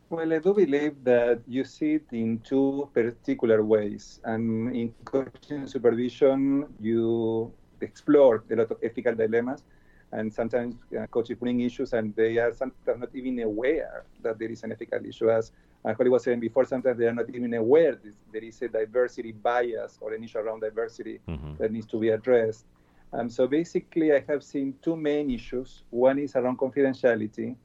[0.09, 4.20] Well, I do believe that you see it in two particular ways.
[4.24, 9.64] And in coaching supervision, you explore a lot of ethical dilemmas.
[10.12, 14.50] And sometimes uh, coaches bring issues and they are sometimes not even aware that there
[14.50, 15.30] is an ethical issue.
[15.30, 15.50] As
[15.84, 18.68] uh, Hallie was saying before, sometimes they are not even aware that there is a
[18.68, 21.59] diversity bias or an issue around diversity Mhm.
[21.59, 22.66] that needs to be addressed.
[23.12, 25.84] Um, so basically, I have seen two main issues.
[25.90, 27.57] One is around confidentiality,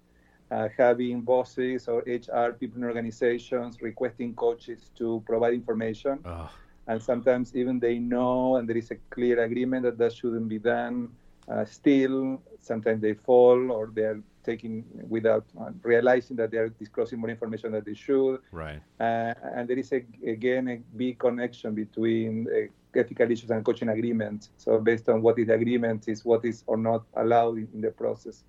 [0.51, 6.19] uh, having bosses or HR people in organizations requesting coaches to provide information.
[6.25, 6.49] Ugh.
[6.87, 10.59] And sometimes even they know and there is a clear agreement that that shouldn't be
[10.59, 11.09] done.
[11.47, 16.69] Uh, still, sometimes they fall or they are taking without uh, realizing that they are
[16.69, 18.39] disclosing more information than they should.
[18.51, 18.81] Right.
[18.99, 23.89] Uh, and there is a, again a big connection between uh, ethical issues and coaching
[23.89, 24.49] agreements.
[24.57, 27.81] So based on what is the agreement is what is or not allowed in, in
[27.81, 28.43] the process.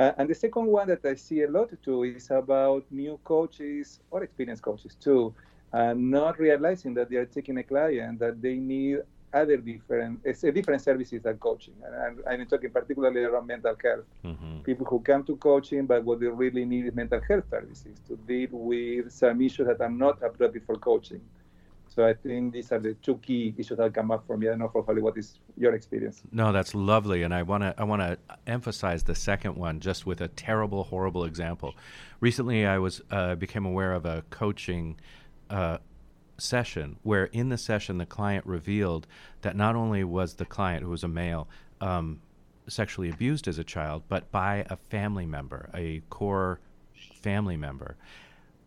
[0.00, 4.00] Uh, and the second one that I see a lot too is about new coaches
[4.10, 5.34] or experienced coaches too,
[5.74, 9.00] uh, not realizing that they are taking a client that they need
[9.32, 11.74] other different, it's a different services than coaching.
[11.84, 14.60] And I'm, I'm talking particularly around mental health Mm-hmm.
[14.62, 18.16] people who come to coaching, but what they really need is mental health services to
[18.16, 21.22] deal with some issues that are not appropriate for coaching.
[21.94, 24.46] So I think these are the two key issues that come up for me.
[24.46, 26.22] I don't know for Hallie what is your experience.
[26.30, 28.16] No, that's lovely, and I want to I want to
[28.46, 31.74] emphasize the second one just with a terrible, horrible example.
[32.20, 35.00] Recently, I was uh, became aware of a coaching
[35.50, 35.78] uh,
[36.38, 39.08] session where, in the session, the client revealed
[39.42, 41.48] that not only was the client, who was a male,
[41.80, 42.20] um,
[42.68, 46.60] sexually abused as a child, but by a family member, a core
[47.20, 47.96] family member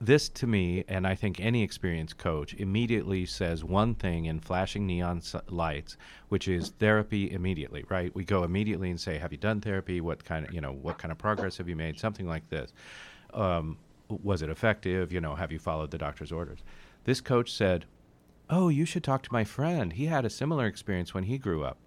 [0.05, 4.85] this to me, and I think any experienced coach, immediately says one thing in flashing
[4.85, 5.97] neon lights,
[6.29, 8.13] which is therapy immediately, right?
[8.13, 10.01] We go immediately and say, "Have you done therapy?
[10.01, 12.73] What kind of, you know, what kind of progress have you made?" Something like this.
[13.33, 13.77] Um,
[14.09, 15.13] was it effective?
[15.13, 16.59] You know, have you followed the doctor's orders?
[17.05, 17.85] This coach said,
[18.49, 19.93] "Oh, you should talk to my friend.
[19.93, 21.77] He had a similar experience when he grew up."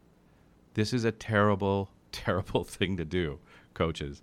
[0.75, 3.41] This is a terrible, terrible thing to do,
[3.75, 4.23] coaches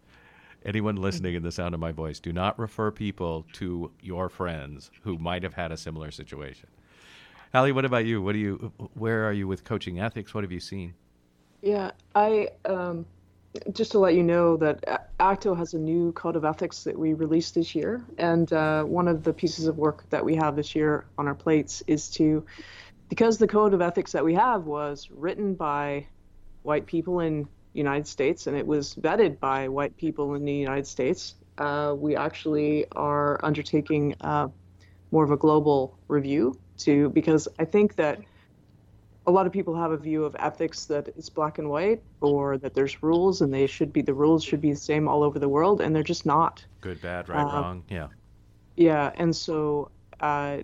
[0.66, 4.92] anyone listening in the sound of my voice, do not refer people to your friends
[5.02, 6.70] who might have had a similar situation.
[7.54, 8.22] Hallie, what about you?
[8.22, 8.72] What do you?
[8.96, 10.34] Where are you with coaching ethics?
[10.34, 10.96] What have you seen?
[11.62, 13.06] Yeah, I um,
[13.72, 17.14] just to let you know that ACTO has a new code of ethics that we
[17.14, 20.76] released this year, and uh, one of the pieces of work that we have this
[20.76, 22.46] year on our plates is to,
[23.10, 26.08] because the code of ethics that we have was written by
[26.64, 30.88] white people in United States and it was vetted by white people in the United
[30.88, 31.36] States.
[31.58, 34.48] Uh, we actually are undertaking uh,
[35.12, 38.20] more of a global review to because I think that
[39.26, 42.58] a lot of people have a view of ethics that it's black and white or
[42.58, 45.40] that there's rules and they should be the rules should be the same all over
[45.40, 46.66] the world and they're just not.
[46.82, 47.84] Good, bad, right, Uh, wrong?
[47.90, 48.08] Yeah.
[48.76, 50.64] Yeah, and so uh,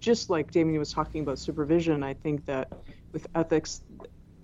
[0.00, 2.68] just like Damian was talking about supervision, I think that
[3.12, 3.80] with ethics,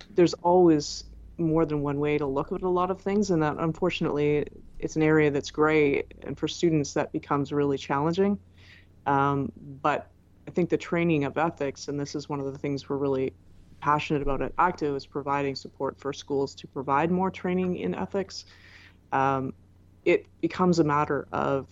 [0.09, 1.03] there's always
[1.37, 4.45] more than one way to look at a lot of things, and that unfortunately
[4.79, 8.37] it's an area that's gray, and for students that becomes really challenging.
[9.05, 10.11] Um, but
[10.47, 13.33] I think the training of ethics, and this is one of the things we're really
[13.79, 18.45] passionate about at ACTO, is providing support for schools to provide more training in ethics.
[19.11, 19.53] Um,
[20.05, 21.67] it becomes a matter of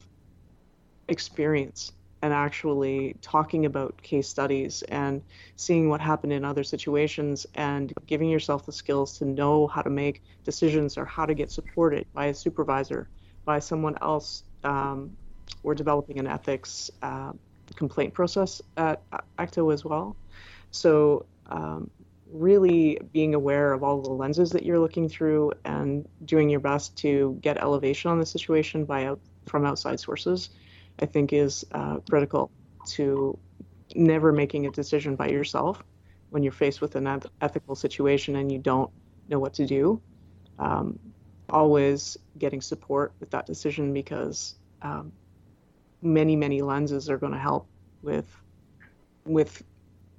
[1.08, 1.92] experience
[2.24, 5.22] and actually talking about case studies and
[5.58, 9.90] seeing what happened in other situations and giving yourself the skills to know how to
[9.90, 13.10] make decisions or how to get supported by a supervisor,
[13.44, 14.46] by someone else.
[14.64, 15.18] Um,
[15.64, 17.34] we're developing an ethics uh,
[17.76, 19.02] complaint process at
[19.38, 20.16] ACTO as well.
[20.72, 21.92] So, um,
[22.32, 26.96] really being aware of all the lenses that you're looking through and doing your best
[27.00, 30.50] to get elevation on the situation by out, from outside sources
[31.00, 32.52] I think is uh, critical
[32.90, 33.38] to
[33.96, 35.84] never making a decision by yourself
[36.30, 38.90] when you're faced with an eth- ethical situation and you don't
[39.28, 40.02] know what to do.
[40.60, 41.00] Um,
[41.50, 45.12] always getting support with that decision because um,
[46.02, 47.70] many many lenses are going to help
[48.02, 48.30] with
[49.26, 49.62] with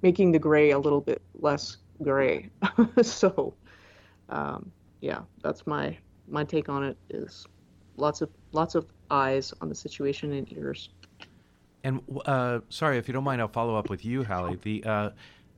[0.01, 2.49] making the gray a little bit less gray.
[3.01, 3.55] so
[4.29, 4.71] um,
[5.01, 5.97] yeah, that's my
[6.27, 6.97] my take on it.
[7.09, 7.45] Is
[7.97, 10.89] lots of lots of eyes on the situation and ears.
[11.83, 14.57] And uh, sorry, if you don't mind, I'll follow up with you, Hallie.
[14.63, 15.09] The uh,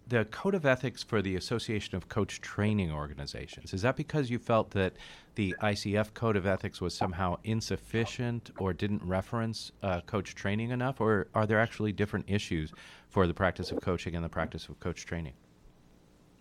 [0.10, 4.40] the code of ethics for the Association of Coach Training Organizations is that because you
[4.40, 4.94] felt that
[5.36, 11.02] the ICF code of ethics was somehow insufficient or didn't reference uh, coach training enough,
[11.02, 12.72] or are there actually different issues
[13.10, 15.34] for the practice of coaching and the practice of coach training?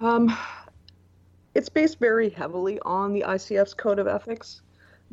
[0.00, 0.36] Um,
[1.54, 4.62] it's based very heavily on the ICF's code of ethics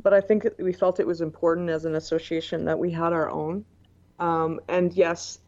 [0.02, 3.30] but I think we felt it was important as an association that we had our
[3.30, 3.66] own.
[4.20, 5.40] Um, and yes,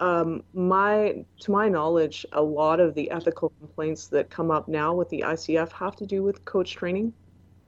[0.00, 4.92] um, my to my knowledge, a lot of the ethical complaints that come up now
[4.94, 7.12] with the ICF have to do with coach training.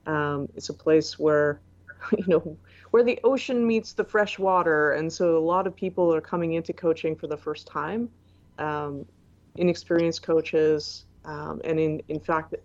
[0.05, 1.61] Um, it's a place where,
[2.17, 2.57] you know,
[2.91, 6.53] where the ocean meets the fresh water, and so a lot of people are coming
[6.53, 8.09] into coaching for the first time,
[8.57, 9.05] um,
[9.55, 12.55] inexperienced coaches, um, and in in fact,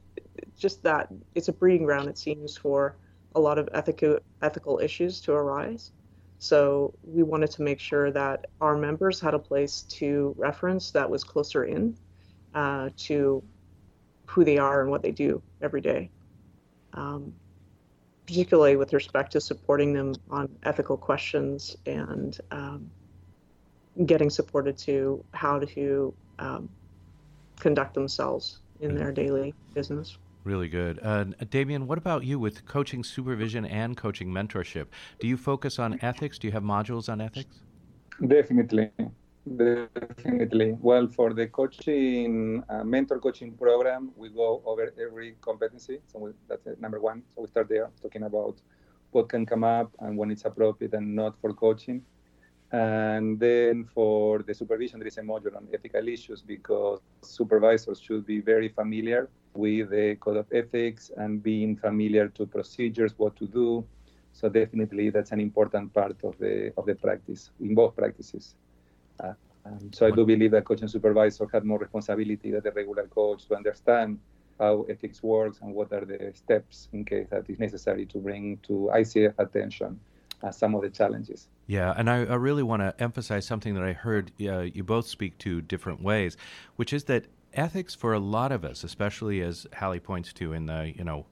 [0.57, 2.09] just that it's a breeding ground.
[2.09, 2.97] It seems for
[3.35, 5.93] a lot of ethical ethical issues to arise.
[6.39, 11.09] So we wanted to make sure that our members had a place to reference that
[11.09, 11.97] was closer in
[12.55, 13.43] uh, to
[14.27, 16.11] who they are and what they do every day,
[16.95, 17.33] um,
[18.27, 22.91] particularly with respect to supporting them on ethical questions and um,
[24.07, 26.69] getting supported to how to um,
[27.61, 30.19] conduct themselves in their daily business.
[30.45, 30.99] Really good.
[31.03, 34.87] Uh, Damian, what about you with coaching supervision and coaching mentorship?
[35.21, 36.37] Do you focus on ethics?
[36.39, 37.61] Do you have modules on ethics?
[38.27, 38.91] Definitely.
[39.57, 40.77] Definitely.
[40.81, 46.01] Well, for the coaching, uh, mentor coaching program, we go over every competency.
[46.09, 47.23] So we, that's number one.
[47.35, 48.61] So we start there talking about
[49.13, 52.03] what can come up and when it's appropriate and not for coaching.
[52.73, 58.27] And then for the supervision, there is a module on ethical issues because supervisors should
[58.27, 63.47] be very familiar with the code of ethics and being familiar to procedures, what to
[63.47, 63.85] do.
[64.33, 68.55] So definitely that's an important part of the of the practice in both practices.
[69.23, 69.35] Uh,
[69.93, 73.47] so I do believe that coach and supervisor have more responsibility than the regular coach
[73.47, 74.19] to understand
[74.59, 78.59] how ethics works and what are the steps in case that is necessary to bring
[78.65, 80.01] to ICF attention
[80.43, 81.49] uh, some of the challenges.
[81.67, 85.07] Yeah, and I, I really want to emphasize something that I heard uh, you both
[85.07, 86.37] speak to different ways,
[86.77, 90.67] which is that ethics for a lot of us, especially as Hallie points to in
[90.67, 91.27] the you know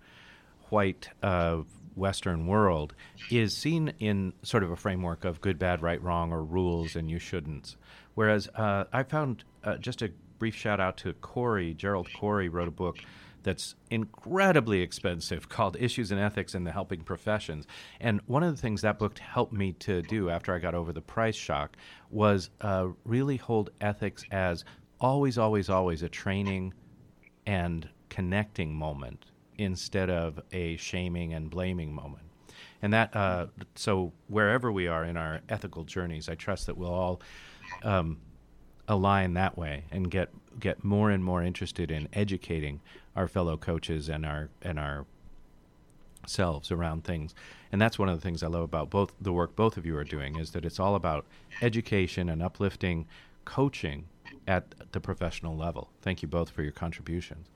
[0.69, 1.59] white uh,
[1.97, 2.95] Western world,
[3.31, 7.11] is seen in sort of a framework of good, bad, right, wrong, or rules and
[7.11, 7.77] you shouldn't.
[8.15, 12.69] Whereas uh, I found uh, just a brief shout out to Corey Gerald Corey wrote
[12.69, 12.97] a book
[13.43, 17.67] that's incredibly expensive called Issues in Ethics in the Helping Professions.
[18.01, 20.93] And one of the things that book helped me to do after I got over
[20.93, 21.77] the price shock
[22.11, 24.65] was uh, really hold ethics as
[25.01, 26.75] always, always, always a training
[27.47, 29.27] and connecting moment
[29.57, 32.25] instead of a shaming and blaming moment.
[32.83, 36.93] And that, uh, so wherever we are in our ethical journeys, I trust that we'll
[36.93, 37.21] all
[37.83, 38.19] um,
[38.89, 42.81] align that way and get get more and more interested in educating
[43.15, 45.07] our fellow coaches and our and our
[46.27, 47.35] selves around things.
[47.71, 49.97] And that's one of the things I love about both the work both of you
[49.97, 51.25] are doing is that it's all about
[51.63, 53.07] education and uplifting
[53.45, 54.07] coaching
[54.47, 55.91] at the professional level.
[56.03, 57.49] Thank you both for your contributions.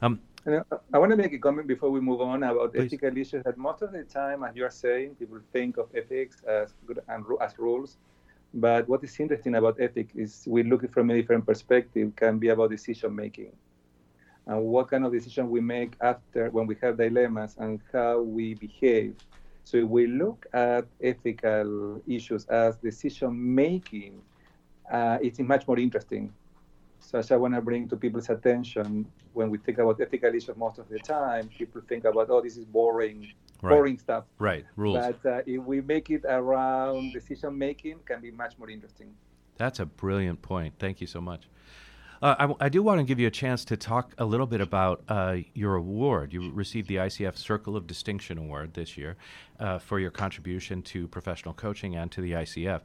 [0.00, 2.86] Um, I want to make a comment before we move on about please.
[2.86, 3.42] ethical issues.
[3.44, 7.00] That most of the time, as you are saying, people think of ethics as good
[7.08, 7.98] and as rules.
[8.54, 12.14] But what is interesting about ethics is we look at from a different perspective.
[12.16, 13.52] Can be about decision making,
[14.46, 18.54] and what kind of decision we make after when we have dilemmas and how we
[18.54, 19.16] behave.
[19.64, 24.22] So we look at ethical issues as decision making
[24.90, 26.32] uh, it's much more interesting.
[27.00, 30.78] So I want to bring to people's attention, when we think about ethical issues most
[30.78, 33.32] of the time, people think about, oh, this is boring.
[33.60, 33.70] Right.
[33.70, 34.24] boring stuff.
[34.38, 34.64] Right.
[34.76, 34.98] Rules.
[34.98, 39.12] But uh, if we make it around decision making, can be much more interesting.
[39.56, 40.74] That's a brilliant point.
[40.78, 41.48] Thank you so much.
[42.20, 44.60] Uh, I, I do want to give you a chance to talk a little bit
[44.60, 46.32] about uh, your award.
[46.32, 49.16] You received the ICF Circle of Distinction Award this year
[49.60, 52.80] uh, for your contribution to professional coaching and to the ICF.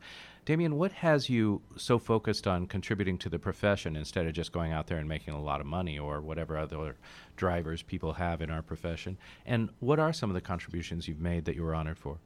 [0.46, 4.74] Damian, what has you so focused on contributing to the profession instead of just going
[4.74, 6.98] out there and making a lot of money or whatever other
[7.38, 9.18] drivers people have in our profession?
[9.46, 12.18] And what are some of the contributions you've made that you were honored for?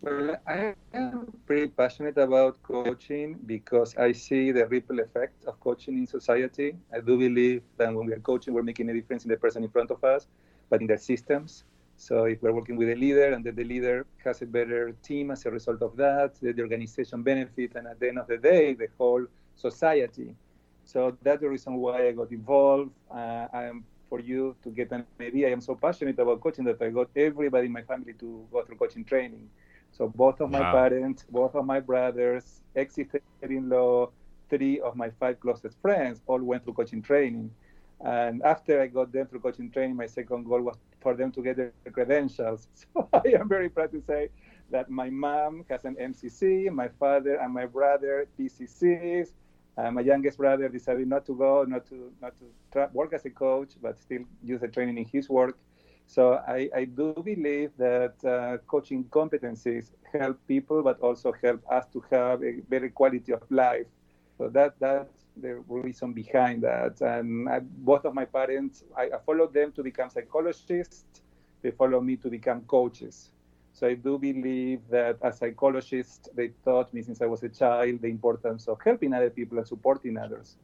[0.00, 5.98] Well, I am pretty passionate about coaching because I see the ripple effect of coaching
[5.98, 6.76] in society.
[6.94, 9.64] I do believe that when we are coaching, we're making a difference in the person
[9.64, 10.28] in front of us,
[10.70, 11.64] but in their systems.
[11.96, 15.30] So if we're working with a leader and that the leader has a better team
[15.30, 18.74] as a result of that, the organization benefits, and at the end of the day,
[18.74, 20.34] the whole society.
[20.84, 22.92] So that's the reason why I got involved.
[23.10, 25.48] Uh, I am for you to get an idea.
[25.48, 28.62] I am so passionate about coaching that I got everybody in my family to go
[28.62, 29.50] through coaching training.
[29.90, 30.70] So both of my Wow.
[30.70, 34.10] parents, both of my brothers, ex-sister-in-law,
[34.50, 37.50] three of my five closest friends all went through coaching training.
[38.04, 41.42] And after I got them through coaching training, my second goal was for them to
[41.42, 42.50] get their credentials.
[42.74, 44.30] So I am very proud to say
[44.70, 49.34] that my mom has an MCC, my father and my brother PCCs.
[49.76, 53.24] Uh, my youngest brother decided not to go, not to not to tra- work as
[53.26, 55.58] a coach, but still use the training in his work.
[56.06, 61.86] So I, I do believe that uh, coaching competencies help people, but also help us
[61.92, 63.86] to have a better quality of life.
[64.38, 67.00] So that that's the reason behind that.
[67.00, 71.04] And I, both of my parents, I, I followed them to become psychologists.
[71.62, 73.30] They followed me to become coaches.
[73.72, 78.00] So I do believe that as psychologists, they taught me since I was a child
[78.00, 80.56] the importance of helping other people and supporting others.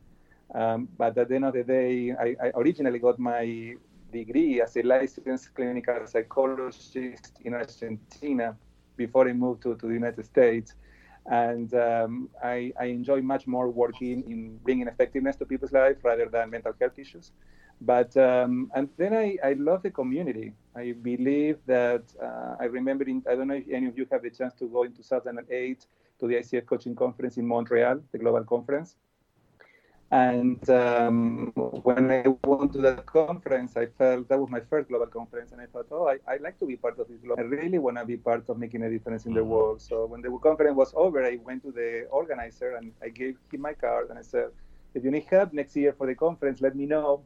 [0.55, 3.75] Um, but at the end of the day, I, I originally got my
[4.11, 6.97] degree as a licensed clinical psychologist
[7.45, 8.57] in Argentina
[8.97, 10.75] before I moved to, to the United States.
[11.27, 16.27] And um, I, I enjoy much more working in bringing effectiveness to people's lives rather
[16.27, 17.33] than mental health issues.
[17.81, 20.53] But um, and then I, I love the community.
[20.77, 24.23] I believe that uh, I remember in, I don't know if any of you have
[24.23, 25.87] the chance to go in 2008
[26.21, 28.97] to the ICF coaching conference in Montreal, the global conference.
[30.13, 35.07] And um, when I went to that conference, I felt that was my first global
[35.07, 37.17] conference, and I thought, oh, I, I'd like to be part of this.
[37.25, 37.43] Global.
[37.43, 39.81] I really want to be part of making a difference in the world.
[39.81, 43.63] So when the conference was over, I went to the organizer and I gave him
[43.63, 44.51] my card, and I said,
[44.93, 47.25] if you need help next year for the conference, let me know.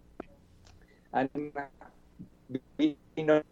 [1.12, 1.28] And
[2.76, 2.96] being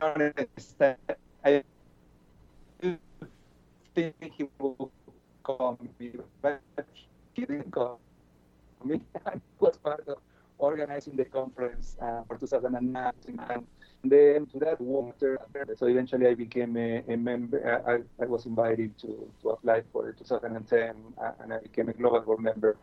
[0.01, 1.65] honest, I
[3.97, 4.93] think he will
[5.43, 6.61] call me, but
[7.35, 7.99] he didn't call
[8.85, 9.01] me.
[9.27, 10.19] I was part of
[10.59, 13.13] organizing the conference uh, for 2009.
[14.03, 15.39] And then to that water,
[15.77, 17.59] so eventually I became a, a member.
[17.87, 22.21] I, I was invited to, to apply for 2010, uh, and I became a global
[22.21, 22.77] board member.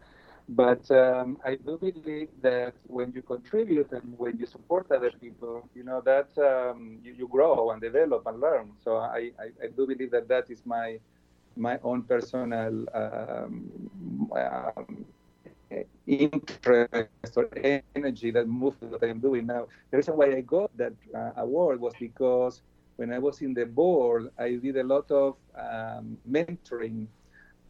[0.49, 5.69] But um, I do believe that when you contribute and when you support other people,
[5.73, 8.71] you know that um, you, you grow and develop and learn.
[8.83, 10.99] So I, I, I do believe that that is my
[11.55, 13.89] my own personal um,
[14.33, 15.05] um,
[16.07, 17.49] interest or
[17.95, 19.67] energy that moves what I'm doing now.
[19.89, 22.61] The reason why I got that uh, award was because
[22.97, 27.07] when I was in the board, I did a lot of um, mentoring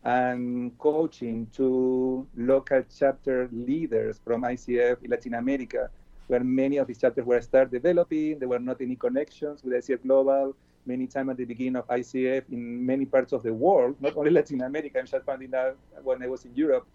[0.03, 5.89] and coaching to local chapter leaders from ICF in Latin America,
[6.27, 8.39] where many of these chapters were start developing.
[8.39, 10.55] There were not any connections with ICF Global.
[10.87, 14.31] Many times at the beginning of ICF in many parts of the world, not only
[14.31, 14.97] Latin America.
[14.97, 16.87] I'm just finding out when I was in Europe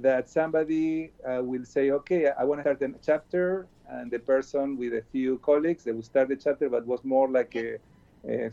[0.00, 4.76] that somebody uh, will say, okay, I want to start a chapter, and the person
[4.78, 7.78] with a few colleagues, they will start the chapter, but was more like a,
[8.28, 8.50] a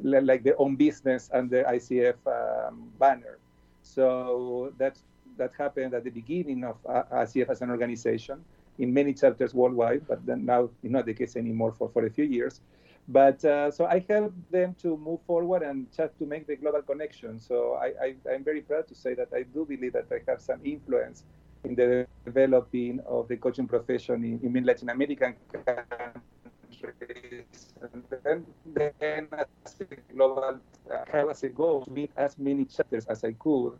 [0.00, 3.38] like their own business under ICF um, banner.
[3.82, 4.98] So that
[5.38, 8.44] that happened at the beginning of uh, ICF as an organization
[8.78, 12.10] in many chapters worldwide, but then now it's not the case anymore for, for a
[12.10, 12.60] few years.
[13.08, 16.82] But uh, so I help them to move forward and just to make the global
[16.82, 17.40] connection.
[17.40, 20.40] So I, I, am very proud to say that I do believe that I have
[20.40, 21.24] some influence
[21.64, 27.44] in the developing of the coaching profession in, in Latin American countries.
[27.92, 29.84] And then, then as a
[30.14, 33.72] global, uh, have as a goal to meet as many chapters as I could.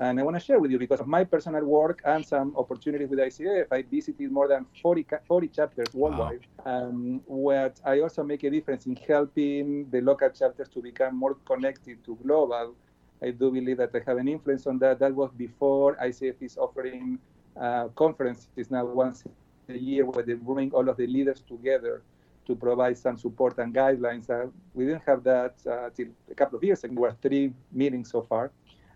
[0.00, 3.10] And I want to share with you because of my personal work and some opportunities
[3.10, 6.88] with ICF, I visited more than 40, 40 chapters worldwide, wow.
[6.88, 11.34] um, where I also make a difference in helping the local chapters to become more
[11.44, 12.76] connected to global.
[13.22, 15.00] I do believe that I have an influence on that.
[15.00, 17.18] That was before ICF is offering
[17.60, 19.24] uh, conferences now once
[19.68, 22.02] a year where they bring all of the leaders together
[22.46, 24.30] to provide some support and guidelines.
[24.30, 26.94] Uh, we didn't have that uh, till a couple of years ago.
[26.94, 28.50] There were three meetings so far.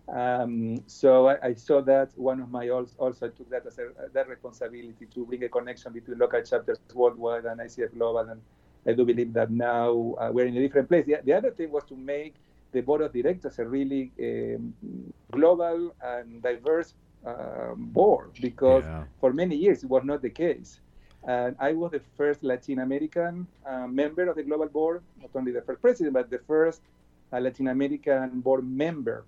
[0.08, 3.88] Um, so I, I, saw that one of my also, also took that as a,
[4.12, 8.28] that responsibility to bring a connection between local chapters worldwide and ICF Global.
[8.28, 8.42] And
[8.86, 11.06] I do believe that now uh, we're in a different place.
[11.06, 12.34] The, the, other thing was to make
[12.72, 14.74] the board of directors a really um,
[15.30, 16.92] global and diverse
[17.24, 19.04] um, board because yeah.
[19.20, 20.80] for many years it was not the case.
[21.26, 25.52] And I was the first Latin American uh, member of the global board, not only
[25.52, 26.82] the first president, but the first
[27.32, 29.24] uh, Latin American board member.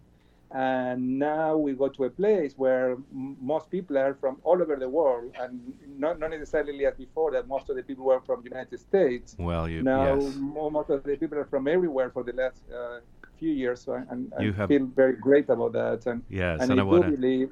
[0.54, 4.76] And now we go to a place where m- most people are from all over
[4.76, 8.42] the world, and not, not necessarily as before that most of the people were from
[8.42, 9.34] the United States.
[9.38, 10.34] Well, you now yes.
[10.36, 13.00] most of the people are from everywhere for the last uh,
[13.38, 13.82] few years.
[13.82, 14.04] So I,
[14.40, 16.06] I, I have, feel very great about that.
[16.06, 17.50] And, yes, and, and I, I do believe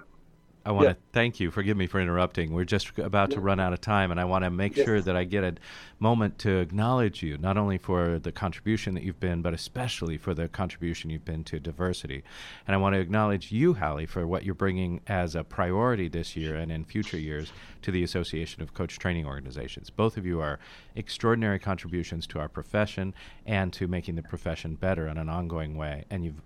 [0.67, 1.51] I want to thank you.
[1.51, 2.55] Forgive me for interrupting.
[2.55, 4.87] We're just about to run out of time, and I want to make yes.
[4.87, 5.55] sure that I get a
[5.99, 10.33] moment to acknowledge you, not only for the contribution that you've been, but especially for
[10.33, 12.25] the contribution you've been to diversity.
[12.67, 16.35] And I want to acknowledge you, Hallie, for what you're bringing as a priority this
[16.35, 17.53] year and in future years
[17.83, 19.91] to the Association of Coach Training Organizations.
[19.91, 20.59] Both of you are
[20.97, 23.13] extraordinary contributions to our profession
[23.45, 26.07] and to making the profession better in an ongoing way.
[26.09, 26.41] And you've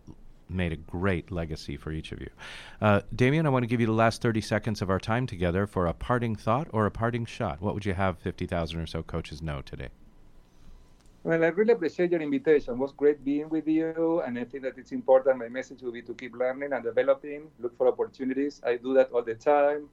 [0.50, 2.30] made a great legacy for each of you.
[2.80, 5.66] Uh, Damian, I want to give you the last 30 seconds of our time together
[5.66, 7.60] for a parting thought or a parting shot.
[7.60, 9.88] What would you have 50,000 or so coaches know today?
[11.24, 12.74] Well, I really appreciate your invitation.
[12.74, 15.38] It was great being with you, and I think that it's important.
[15.38, 18.62] My message will be to keep learning and developing, look for opportunities.
[18.64, 19.88] I do that all the time.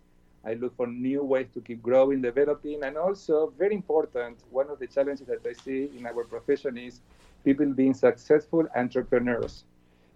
[0.46, 4.78] I look for new ways to keep growing, developing, and also, very important, one of
[4.78, 7.02] the challenges that I see in our profession is
[7.44, 9.64] people being successful entrepreneurs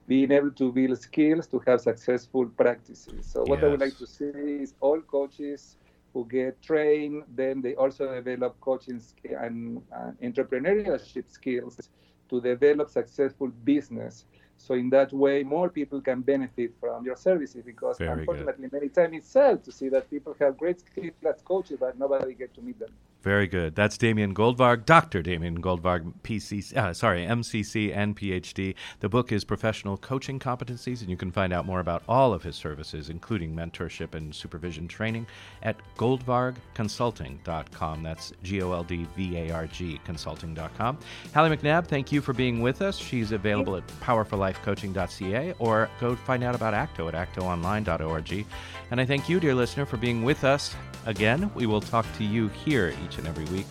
[0.09, 3.27] being able to build skills to have successful practices.
[3.27, 3.67] So what yes.
[3.67, 4.31] I would like to see
[4.65, 5.77] is all coaches
[6.13, 9.01] who get trained, then they also develop coaching
[9.39, 11.89] and uh, entrepreneurship skills
[12.29, 14.25] to develop successful business.
[14.57, 18.73] So in that way, more people can benefit from your services because Very unfortunately, good.
[18.73, 22.33] many times it's sad to see that people have great skills as coaches, but nobody
[22.33, 22.93] get to meet them.
[23.21, 23.75] Very good.
[23.75, 25.21] That's Damian Goldvarg, Dr.
[25.21, 28.75] Damian Goldvarg, PCC, uh, sorry, MCC and PhD.
[29.01, 32.43] The book is Professional Coaching Competencies, and you can find out more about all of
[32.43, 35.27] his services, including mentorship and supervision training,
[35.63, 38.03] at goldvargconsulting.com.
[38.03, 40.97] That's G O L D V A R G consulting.com.
[41.33, 42.97] Hallie McNabb, thank you for being with us.
[42.97, 48.45] She's available at powerforlifecoaching.ca or go find out about ACTO at actoonline.org.
[48.91, 50.73] And I thank you, dear listener, for being with us
[51.05, 51.51] again.
[51.53, 53.65] We will talk to you here each and every week.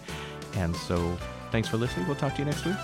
[0.57, 1.17] And so
[1.51, 2.07] thanks for listening.
[2.07, 2.77] We'll talk to you next week.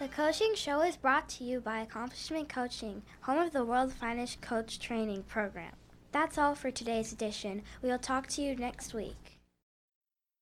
[0.00, 4.40] The Coaching Show is brought to you by Accomplishment Coaching, home of the world's finest
[4.40, 5.72] coach training program.
[6.12, 7.62] That's all for today's edition.
[7.82, 9.33] We'll talk to you next week.